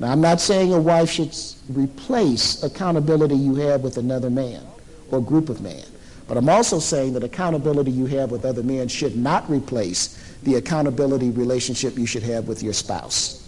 Now, 0.00 0.12
I'm 0.12 0.22
not 0.22 0.40
saying 0.40 0.72
a 0.72 0.80
wife 0.80 1.10
should 1.10 1.36
replace 1.68 2.62
accountability 2.62 3.36
you 3.36 3.54
have 3.56 3.82
with 3.82 3.98
another 3.98 4.30
man 4.30 4.66
or 5.10 5.20
group 5.20 5.50
of 5.50 5.60
men. 5.60 5.84
But 6.26 6.38
I'm 6.38 6.48
also 6.48 6.78
saying 6.78 7.12
that 7.14 7.22
accountability 7.22 7.90
you 7.90 8.06
have 8.06 8.30
with 8.30 8.46
other 8.46 8.62
men 8.62 8.88
should 8.88 9.14
not 9.14 9.48
replace 9.50 10.16
the 10.42 10.54
accountability 10.54 11.30
relationship 11.30 11.98
you 11.98 12.06
should 12.06 12.22
have 12.22 12.48
with 12.48 12.62
your 12.62 12.72
spouse. 12.72 13.46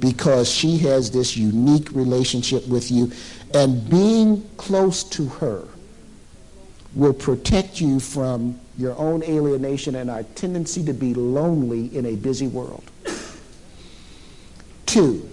Because 0.00 0.50
she 0.50 0.78
has 0.78 1.12
this 1.12 1.36
unique 1.36 1.92
relationship 1.92 2.66
with 2.66 2.90
you, 2.90 3.12
and 3.54 3.88
being 3.88 4.48
close 4.56 5.04
to 5.04 5.26
her 5.26 5.62
will 6.94 7.12
protect 7.12 7.80
you 7.80 8.00
from 8.00 8.58
your 8.78 8.96
own 8.96 9.22
alienation 9.22 9.94
and 9.94 10.10
our 10.10 10.22
tendency 10.34 10.84
to 10.84 10.92
be 10.92 11.14
lonely 11.14 11.94
in 11.96 12.06
a 12.06 12.16
busy 12.16 12.48
world. 12.48 12.90
Two, 14.86 15.28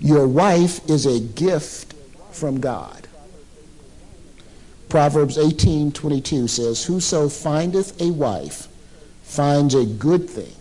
your 0.00 0.26
wife 0.26 0.88
is 0.88 1.06
a 1.06 1.20
gift 1.20 1.94
from 2.32 2.58
God. 2.58 3.06
Proverbs 4.88 5.38
18:22 5.38 6.48
says, 6.48 6.84
"Whoso 6.84 7.28
findeth 7.28 8.00
a 8.00 8.10
wife 8.10 8.68
finds 9.22 9.74
a 9.74 9.84
good 9.84 10.28
thing 10.28 10.54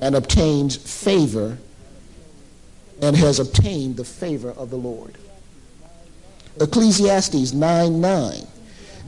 and 0.00 0.14
obtains 0.14 0.76
favor 0.76 1.58
and 3.00 3.16
has 3.16 3.40
obtained 3.40 3.96
the 3.96 4.04
favor 4.04 4.50
of 4.56 4.70
the 4.70 4.76
Lord." 4.76 5.18
Ecclesiastes 6.60 7.52
9 7.52 8.00
9. 8.00 8.46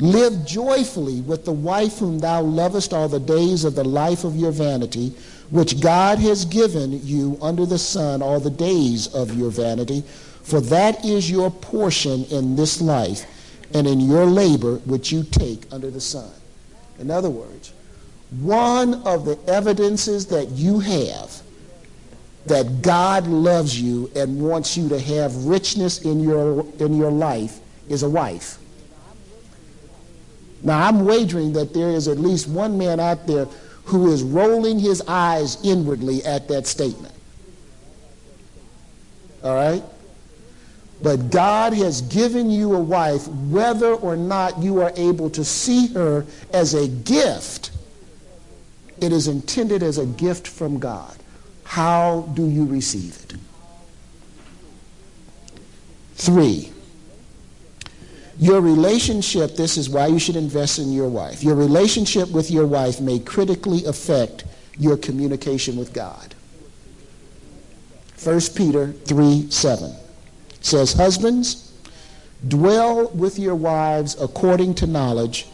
Live 0.01 0.45
joyfully 0.45 1.21
with 1.21 1.45
the 1.45 1.53
wife 1.53 1.99
whom 1.99 2.19
thou 2.19 2.43
lovest 2.43 2.93
all 2.93 3.09
the 3.09 3.21
days 3.21 3.65
of 3.65 3.75
the 3.75 3.85
life 3.85 4.25
of 4.25 4.37
your 4.37 4.51
vanity, 4.51 5.15
which 5.51 5.81
God 5.81 6.19
has 6.19 6.45
given 6.45 7.05
you 7.07 7.39
under 7.41 7.67
the 7.67 7.79
sun 7.79 8.23
all 8.23 8.41
the 8.41 8.51
days 8.51 9.13
of 9.15 9.37
your 9.37 9.51
vanity, 9.51 10.03
for 10.43 10.61
that 10.61 11.05
is 11.05 11.31
your 11.31 11.51
portion 11.51 12.25
in 12.27 12.57
this 12.57 12.81
life 12.81 13.25
and 13.75 13.87
in 13.87 14.01
your 14.01 14.27
labor 14.27 14.77
which 14.79 15.13
you 15.13 15.23
take 15.25 15.73
under 15.73 15.91
the 15.91 16.01
sun. 16.01 16.31
In 16.99 17.11
other 17.11 17.31
words, 17.31 17.73
one 18.41 18.95
of 19.07 19.25
the 19.25 19.39
evidences 19.47 20.27
that 20.27 20.51
you 20.51 20.81
have 20.81 21.43
that 22.47 22.83
God 22.83 23.27
loves 23.27 23.81
you 23.81 24.11
and 24.15 24.41
wants 24.41 24.77
you 24.77 24.89
to 24.89 24.99
have 24.99 25.35
richness 25.47 26.03
in 26.03 26.21
your, 26.21 26.65
in 26.79 26.97
your 26.97 27.11
life 27.11 27.59
is 27.89 28.03
a 28.03 28.09
wife. 28.09 28.59
Now, 30.63 30.87
I'm 30.87 31.05
wagering 31.05 31.53
that 31.53 31.75
there 31.75 31.91
is 31.91 32.09
at 32.09 32.19
least 32.19 32.49
one 32.49 32.79
man 32.79 32.99
out 32.99 33.27
there 33.27 33.47
who 33.87 34.13
is 34.13 34.23
rolling 34.23 34.79
his 34.79 35.03
eyes 35.07 35.59
inwardly 35.65 36.25
at 36.25 36.49
that 36.49 36.67
statement. 36.67 37.15
All 39.43 39.55
right? 39.55 39.83
But 41.03 41.31
God 41.31 41.73
has 41.75 42.03
given 42.03 42.51
you 42.51 42.75
a 42.75 42.81
wife, 42.81 43.29
whether 43.29 43.95
or 43.95 44.17
not 44.17 44.59
you 44.59 44.81
are 44.81 44.93
able 44.97 45.31
to 45.31 45.45
see 45.45 45.89
her 45.89 46.27
as 46.53 46.75
a 46.75 46.89
gift, 46.89 47.71
it 49.01 49.13
is 49.13 49.29
intended 49.29 49.83
as 49.83 49.99
a 49.99 50.07
gift 50.07 50.49
from 50.49 50.79
God. 50.79 51.17
How 51.65 52.23
do 52.35 52.47
you 52.49 52.65
receive 52.65 53.17
it? 53.25 53.35
Three, 56.15 56.73
your 58.39 58.61
relationship, 58.61 59.57
this 59.57 59.77
is 59.77 59.89
why 59.89 60.09
you 60.09 60.19
should 60.19 60.37
invest 60.37 60.79
in 60.79 60.93
your 60.93 61.09
wife. 61.09 61.43
Your 61.43 61.55
relationship 61.55 62.31
with 62.31 62.51
your 62.51 62.67
wife 62.67 63.01
may 63.01 63.19
critically 63.19 63.85
affect 63.87 64.45
your 64.79 64.97
communication 64.97 65.77
with 65.77 65.93
God. 65.93 66.35
1 68.23 68.41
Peter 68.55 68.93
3 68.93 69.51
7 69.51 69.95
says, 70.61 70.93
Husbands, 70.93 71.73
dwell 72.47 73.09
with 73.11 73.39
your 73.39 73.55
wives 73.55 74.21
according 74.21 74.75
to 74.75 74.87
knowledge, 74.87 75.47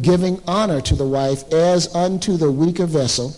giving 0.00 0.40
honor 0.46 0.80
to 0.80 0.94
the 0.94 1.06
wife 1.06 1.50
as 1.52 1.92
unto 1.94 2.36
the 2.36 2.50
weaker 2.50 2.86
vessel 2.86 3.34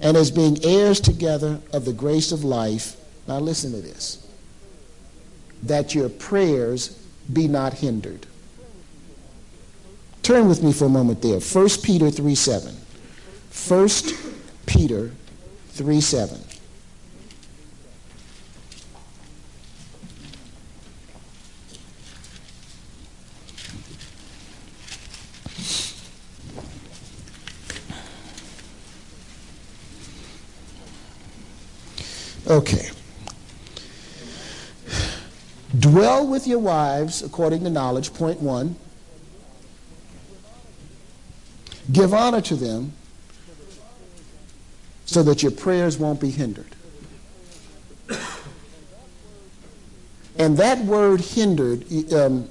and 0.00 0.16
as 0.16 0.30
being 0.30 0.62
heirs 0.64 1.00
together 1.00 1.60
of 1.72 1.84
the 1.84 1.92
grace 1.92 2.32
of 2.32 2.44
life. 2.44 2.96
Now 3.28 3.38
listen 3.38 3.72
to 3.72 3.80
this. 3.80 4.26
That 5.62 5.94
your 5.94 6.08
prayers 6.08 7.03
be 7.32 7.48
not 7.48 7.74
hindered. 7.74 8.26
Turn 10.22 10.48
with 10.48 10.62
me 10.62 10.72
for 10.72 10.86
a 10.86 10.88
moment 10.88 11.20
there. 11.22 11.38
1 11.38 11.68
Peter 11.82 12.10
3 12.10 12.34
7. 12.34 12.74
1 13.68 13.88
Peter 14.66 15.12
3 15.68 16.00
7. 16.00 16.40
Okay. 32.46 32.93
Dwell 35.78 36.26
with 36.26 36.46
your 36.46 36.58
wives 36.58 37.22
according 37.22 37.64
to 37.64 37.70
knowledge, 37.70 38.14
point 38.14 38.40
one. 38.40 38.76
Give 41.90 42.14
honor 42.14 42.40
to 42.42 42.56
them 42.56 42.92
so 45.04 45.22
that 45.22 45.42
your 45.42 45.52
prayers 45.52 45.98
won't 45.98 46.20
be 46.20 46.30
hindered. 46.30 46.74
And 50.36 50.56
that 50.56 50.78
word 50.78 51.20
hindered, 51.20 51.84
um, 52.12 52.48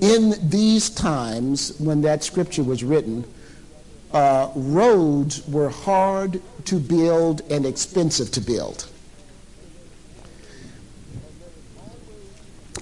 in 0.00 0.34
these 0.48 0.90
times 0.90 1.78
when 1.78 2.02
that 2.02 2.24
scripture 2.24 2.64
was 2.64 2.82
written, 2.82 3.24
uh, 4.12 4.50
roads 4.54 5.46
were 5.46 5.68
hard 5.68 6.40
to 6.64 6.78
build 6.78 7.42
and 7.50 7.66
expensive 7.66 8.30
to 8.32 8.40
build. 8.40 8.88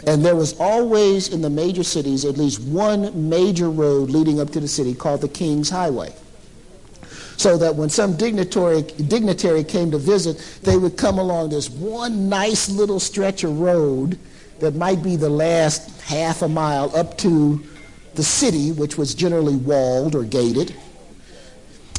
And 0.07 0.25
there 0.25 0.37
was 0.37 0.59
always 0.61 1.33
in 1.33 1.43
the 1.43 1.51
major 1.51 1.83
cities 1.83 2.25
at 2.25 2.37
least 2.39 2.61
one 2.63 3.29
major 3.29 3.71
road 3.71 4.09
leading 4.09 4.41
up 4.41 4.51
to 4.51 4.61
the 4.61 4.69
city 4.69 4.95
called 4.95 5.21
the 5.21 5.29
King's 5.29 5.69
Highway. 5.69 6.15
So 7.37 7.59
that 7.59 7.75
when 7.75 7.91
some 7.91 8.17
dignitary, 8.17 8.83
dignitary 8.83 9.65
came 9.65 9.91
to 9.91 9.99
visit, 9.99 10.39
they 10.63 10.77
would 10.77 10.97
come 10.97 11.19
along 11.19 11.51
this 11.51 11.69
one 11.69 12.29
nice 12.29 12.71
little 12.71 13.01
stretch 13.01 13.45
of 13.45 13.59
road 13.59 14.19
that 14.61 14.75
might 14.75 15.03
be 15.03 15.17
the 15.17 15.29
last 15.29 16.01
half 16.03 16.43
a 16.43 16.49
mile 16.49 16.95
up 16.97 17.19
to 17.19 17.63
the 18.15 18.23
city, 18.23 18.73
which 18.73 18.97
was 18.97 19.15
generally 19.15 19.57
walled 19.57 20.15
or 20.15 20.23
gated. 20.23 20.75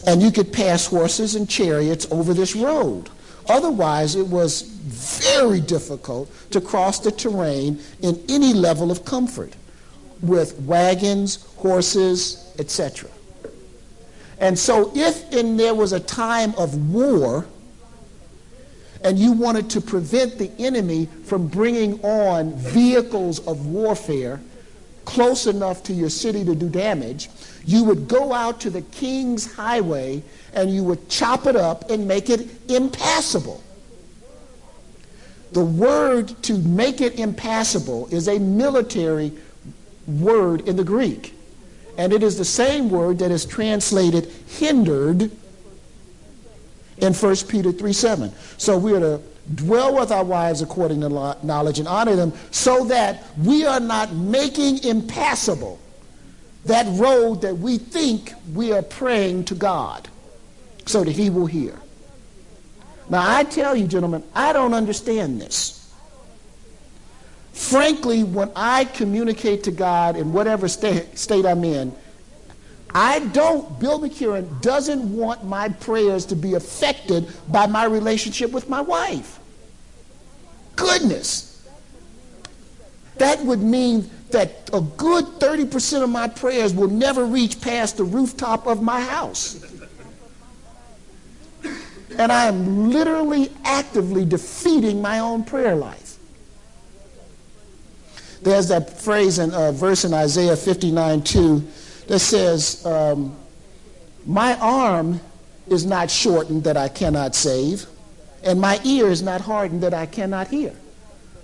And 0.08 0.22
you 0.22 0.32
could 0.32 0.52
pass 0.52 0.88
horses 0.88 1.36
and 1.36 1.48
chariots 1.48 2.08
over 2.10 2.34
this 2.34 2.56
road. 2.56 3.10
Otherwise, 3.48 4.16
it 4.16 4.28
was 4.28 4.77
very 4.88 5.60
difficult 5.60 6.32
to 6.52 6.62
cross 6.62 7.00
the 7.00 7.12
terrain 7.12 7.80
in 8.02 8.24
any 8.30 8.54
level 8.54 8.92
of 8.92 9.06
comfort 9.06 9.54
with 10.22 10.60
wagons, 10.62 11.46
horses, 11.58 12.54
etc. 12.60 13.10
And 14.40 14.58
so, 14.58 14.92
if 14.96 15.32
in 15.34 15.58
there 15.58 15.76
was 15.76 15.94
a 15.94 16.00
time 16.00 16.54
of 16.58 16.94
war 16.94 17.46
and 19.04 19.18
you 19.18 19.32
wanted 19.32 19.70
to 19.72 19.82
prevent 19.82 20.38
the 20.38 20.52
enemy 20.60 21.08
from 21.24 21.48
bringing 21.48 22.00
on 22.04 22.54
vehicles 22.56 23.40
of 23.48 23.68
warfare 23.68 24.42
close 25.06 25.48
enough 25.48 25.84
to 25.84 25.94
your 25.94 26.10
city 26.10 26.44
to 26.44 26.54
do 26.54 26.70
damage, 26.70 27.30
you 27.66 27.84
would 27.84 28.08
go 28.08 28.34
out 28.34 28.60
to 28.62 28.70
the 28.70 28.82
king's 28.82 29.54
highway 29.54 30.22
and 30.54 30.74
you 30.74 30.84
would 30.84 31.10
chop 31.10 31.46
it 31.46 31.56
up 31.56 31.90
and 31.90 32.08
make 32.08 32.30
it 32.30 32.48
impassable. 32.70 33.64
The 35.52 35.64
word 35.64 36.30
to 36.44 36.58
make 36.58 37.02
it 37.02 37.20
impassable 37.20 38.08
is 38.08 38.28
a 38.28 38.40
military 38.40 39.32
word 40.08 40.68
in 40.68 40.76
the 40.76 40.84
Greek. 40.84 41.34
And 41.98 42.14
it 42.14 42.22
is 42.22 42.38
the 42.38 42.46
same 42.46 42.90
word 42.90 43.20
that 43.20 43.32
is 43.32 43.46
translated 43.46 44.26
hindered 44.48 45.32
in 46.98 47.14
1 47.14 47.36
Peter 47.48 47.72
3 47.72 47.94
7. 47.94 48.32
So 48.58 48.78
we 48.78 48.94
are 48.94 49.00
to 49.00 49.22
dwell 49.56 49.98
with 49.98 50.12
our 50.12 50.24
wives 50.24 50.62
according 50.62 51.02
to 51.02 51.10
knowledge 51.10 51.80
and 51.80 51.88
honor 51.88 52.16
them 52.16 52.34
so 52.52 52.86
that 52.86 53.24
we 53.44 53.66
are 53.66 53.80
not 53.80 54.14
making 54.14 54.84
impassable 54.84 55.80
that 56.66 56.86
road 57.00 57.42
that 57.42 57.58
we 57.58 57.78
think 57.78 58.34
we 58.54 58.74
are 58.74 58.82
praying 58.82 59.46
to 59.46 59.56
God 59.56 60.08
so 60.86 61.04
that 61.04 61.12
he 61.12 61.30
will 61.30 61.46
hear. 61.46 61.80
Now, 63.10 63.24
I 63.26 63.44
tell 63.44 63.76
you, 63.76 63.88
gentlemen, 63.88 64.24
I 64.36 64.54
don't 64.54 64.74
understand 64.74 65.40
this. 65.40 65.74
Frankly, 67.54 68.24
when 68.24 68.52
I 68.56 68.86
communicate 68.86 69.64
to 69.64 69.72
God 69.72 70.16
in 70.16 70.32
whatever 70.34 70.68
state, 70.68 71.18
state 71.18 71.46
I'm 71.46 71.64
in, 71.64 71.94
I 72.94 73.20
don't, 73.20 73.80
Bill 73.80 74.00
McCurine 74.00 74.62
doesn't 74.62 75.16
want 75.16 75.44
my 75.44 75.70
prayers 75.70 76.26
to 76.28 76.36
be 76.36 76.54
affected 76.54 77.28
by 77.50 77.68
my 77.68 77.86
relationship 77.86 78.52
with 78.52 78.70
my 78.70 78.82
wife. 78.82 79.40
Goodness. 80.76 81.68
That 83.18 83.40
would 83.44 83.62
mean 83.62 84.10
that 84.30 84.70
a 84.74 84.82
good 84.82 85.26
30% 85.26 86.04
of 86.04 86.10
my 86.10 86.28
prayers 86.28 86.74
will 86.74 86.90
never 86.90 87.26
reach 87.26 87.60
past 87.62 87.98
the 87.98 88.04
rooftop 88.04 88.68
of 88.68 88.82
my 88.82 89.02
house. 89.02 89.64
And 92.18 92.32
I 92.32 92.46
am 92.46 92.90
literally 92.90 93.52
actively 93.64 94.26
defeating 94.26 95.02
my 95.02 95.20
own 95.20 95.44
prayer 95.44 95.76
life. 95.76 96.18
There's 98.42 98.68
that 98.70 99.00
phrase 99.00 99.40
in 99.40 99.52
a 99.52 99.70
uh, 99.70 99.72
verse 99.72 100.06
in 100.06 100.14
Isaiah 100.14 100.56
59 100.56 101.22
2 101.22 101.68
that 102.08 102.20
says, 102.20 102.86
um, 102.86 103.36
My 104.26 104.58
arm 104.60 105.20
is 105.68 105.86
not 105.86 106.10
shortened 106.10 106.64
that 106.64 106.78
I 106.78 106.88
cannot 106.88 107.36
save, 107.36 107.86
and 108.44 108.60
my 108.60 108.80
ear 108.84 109.08
is 109.08 109.22
not 109.22 109.42
hardened 109.42 109.82
that 109.84 109.94
I 109.94 110.06
cannot 110.06 110.48
hear. 110.48 110.74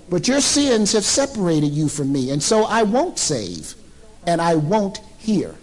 But 0.09 0.27
your 0.27 0.41
sins 0.41 0.91
have 0.93 1.03
separated 1.03 1.71
you 1.71 1.87
from 1.87 2.11
me, 2.11 2.31
and 2.31 2.41
so 2.41 2.63
I 2.63 2.83
won't 2.83 3.19
save, 3.19 3.75
and 4.27 4.41
I 4.41 4.55
won't 4.55 4.99
hear. 5.17 5.55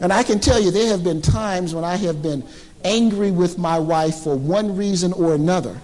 And 0.00 0.12
I 0.12 0.22
can 0.22 0.40
tell 0.40 0.60
you, 0.60 0.70
there 0.70 0.88
have 0.88 1.04
been 1.04 1.22
times 1.22 1.74
when 1.74 1.84
I 1.84 1.96
have 1.96 2.22
been 2.22 2.44
angry 2.84 3.30
with 3.30 3.58
my 3.58 3.78
wife 3.78 4.16
for 4.16 4.36
one 4.36 4.76
reason 4.76 5.12
or 5.12 5.34
another, 5.34 5.80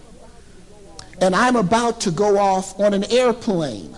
and 1.20 1.34
I'm 1.34 1.56
about 1.56 2.00
to 2.02 2.10
go 2.10 2.38
off 2.38 2.78
on 2.78 2.94
an 2.94 3.04
airplane 3.10 3.96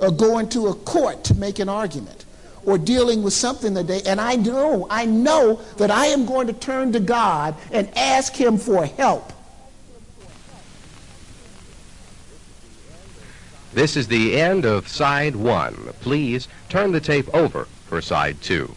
or 0.00 0.10
go 0.10 0.38
into 0.38 0.68
a 0.68 0.74
court 0.74 1.24
to 1.24 1.34
make 1.34 1.58
an 1.58 1.68
argument 1.68 2.24
or 2.66 2.76
dealing 2.76 3.22
with 3.22 3.32
something 3.32 3.74
today, 3.74 4.02
and 4.06 4.20
I 4.20 4.34
know, 4.34 4.86
I 4.90 5.06
know 5.06 5.60
that 5.78 5.90
I 5.90 6.06
am 6.06 6.26
going 6.26 6.48
to 6.48 6.52
turn 6.52 6.92
to 6.92 7.00
God 7.00 7.54
and 7.70 7.88
ask 7.96 8.34
Him 8.34 8.58
for 8.58 8.84
help. 8.84 9.32
This 13.72 13.96
is 13.96 14.08
the 14.08 14.40
end 14.40 14.64
of 14.64 14.88
side 14.88 15.36
one. 15.36 15.74
Please 16.00 16.48
turn 16.68 16.92
the 16.92 17.00
tape 17.00 17.32
over 17.34 17.66
for 17.86 18.00
side 18.00 18.40
two. 18.40 18.74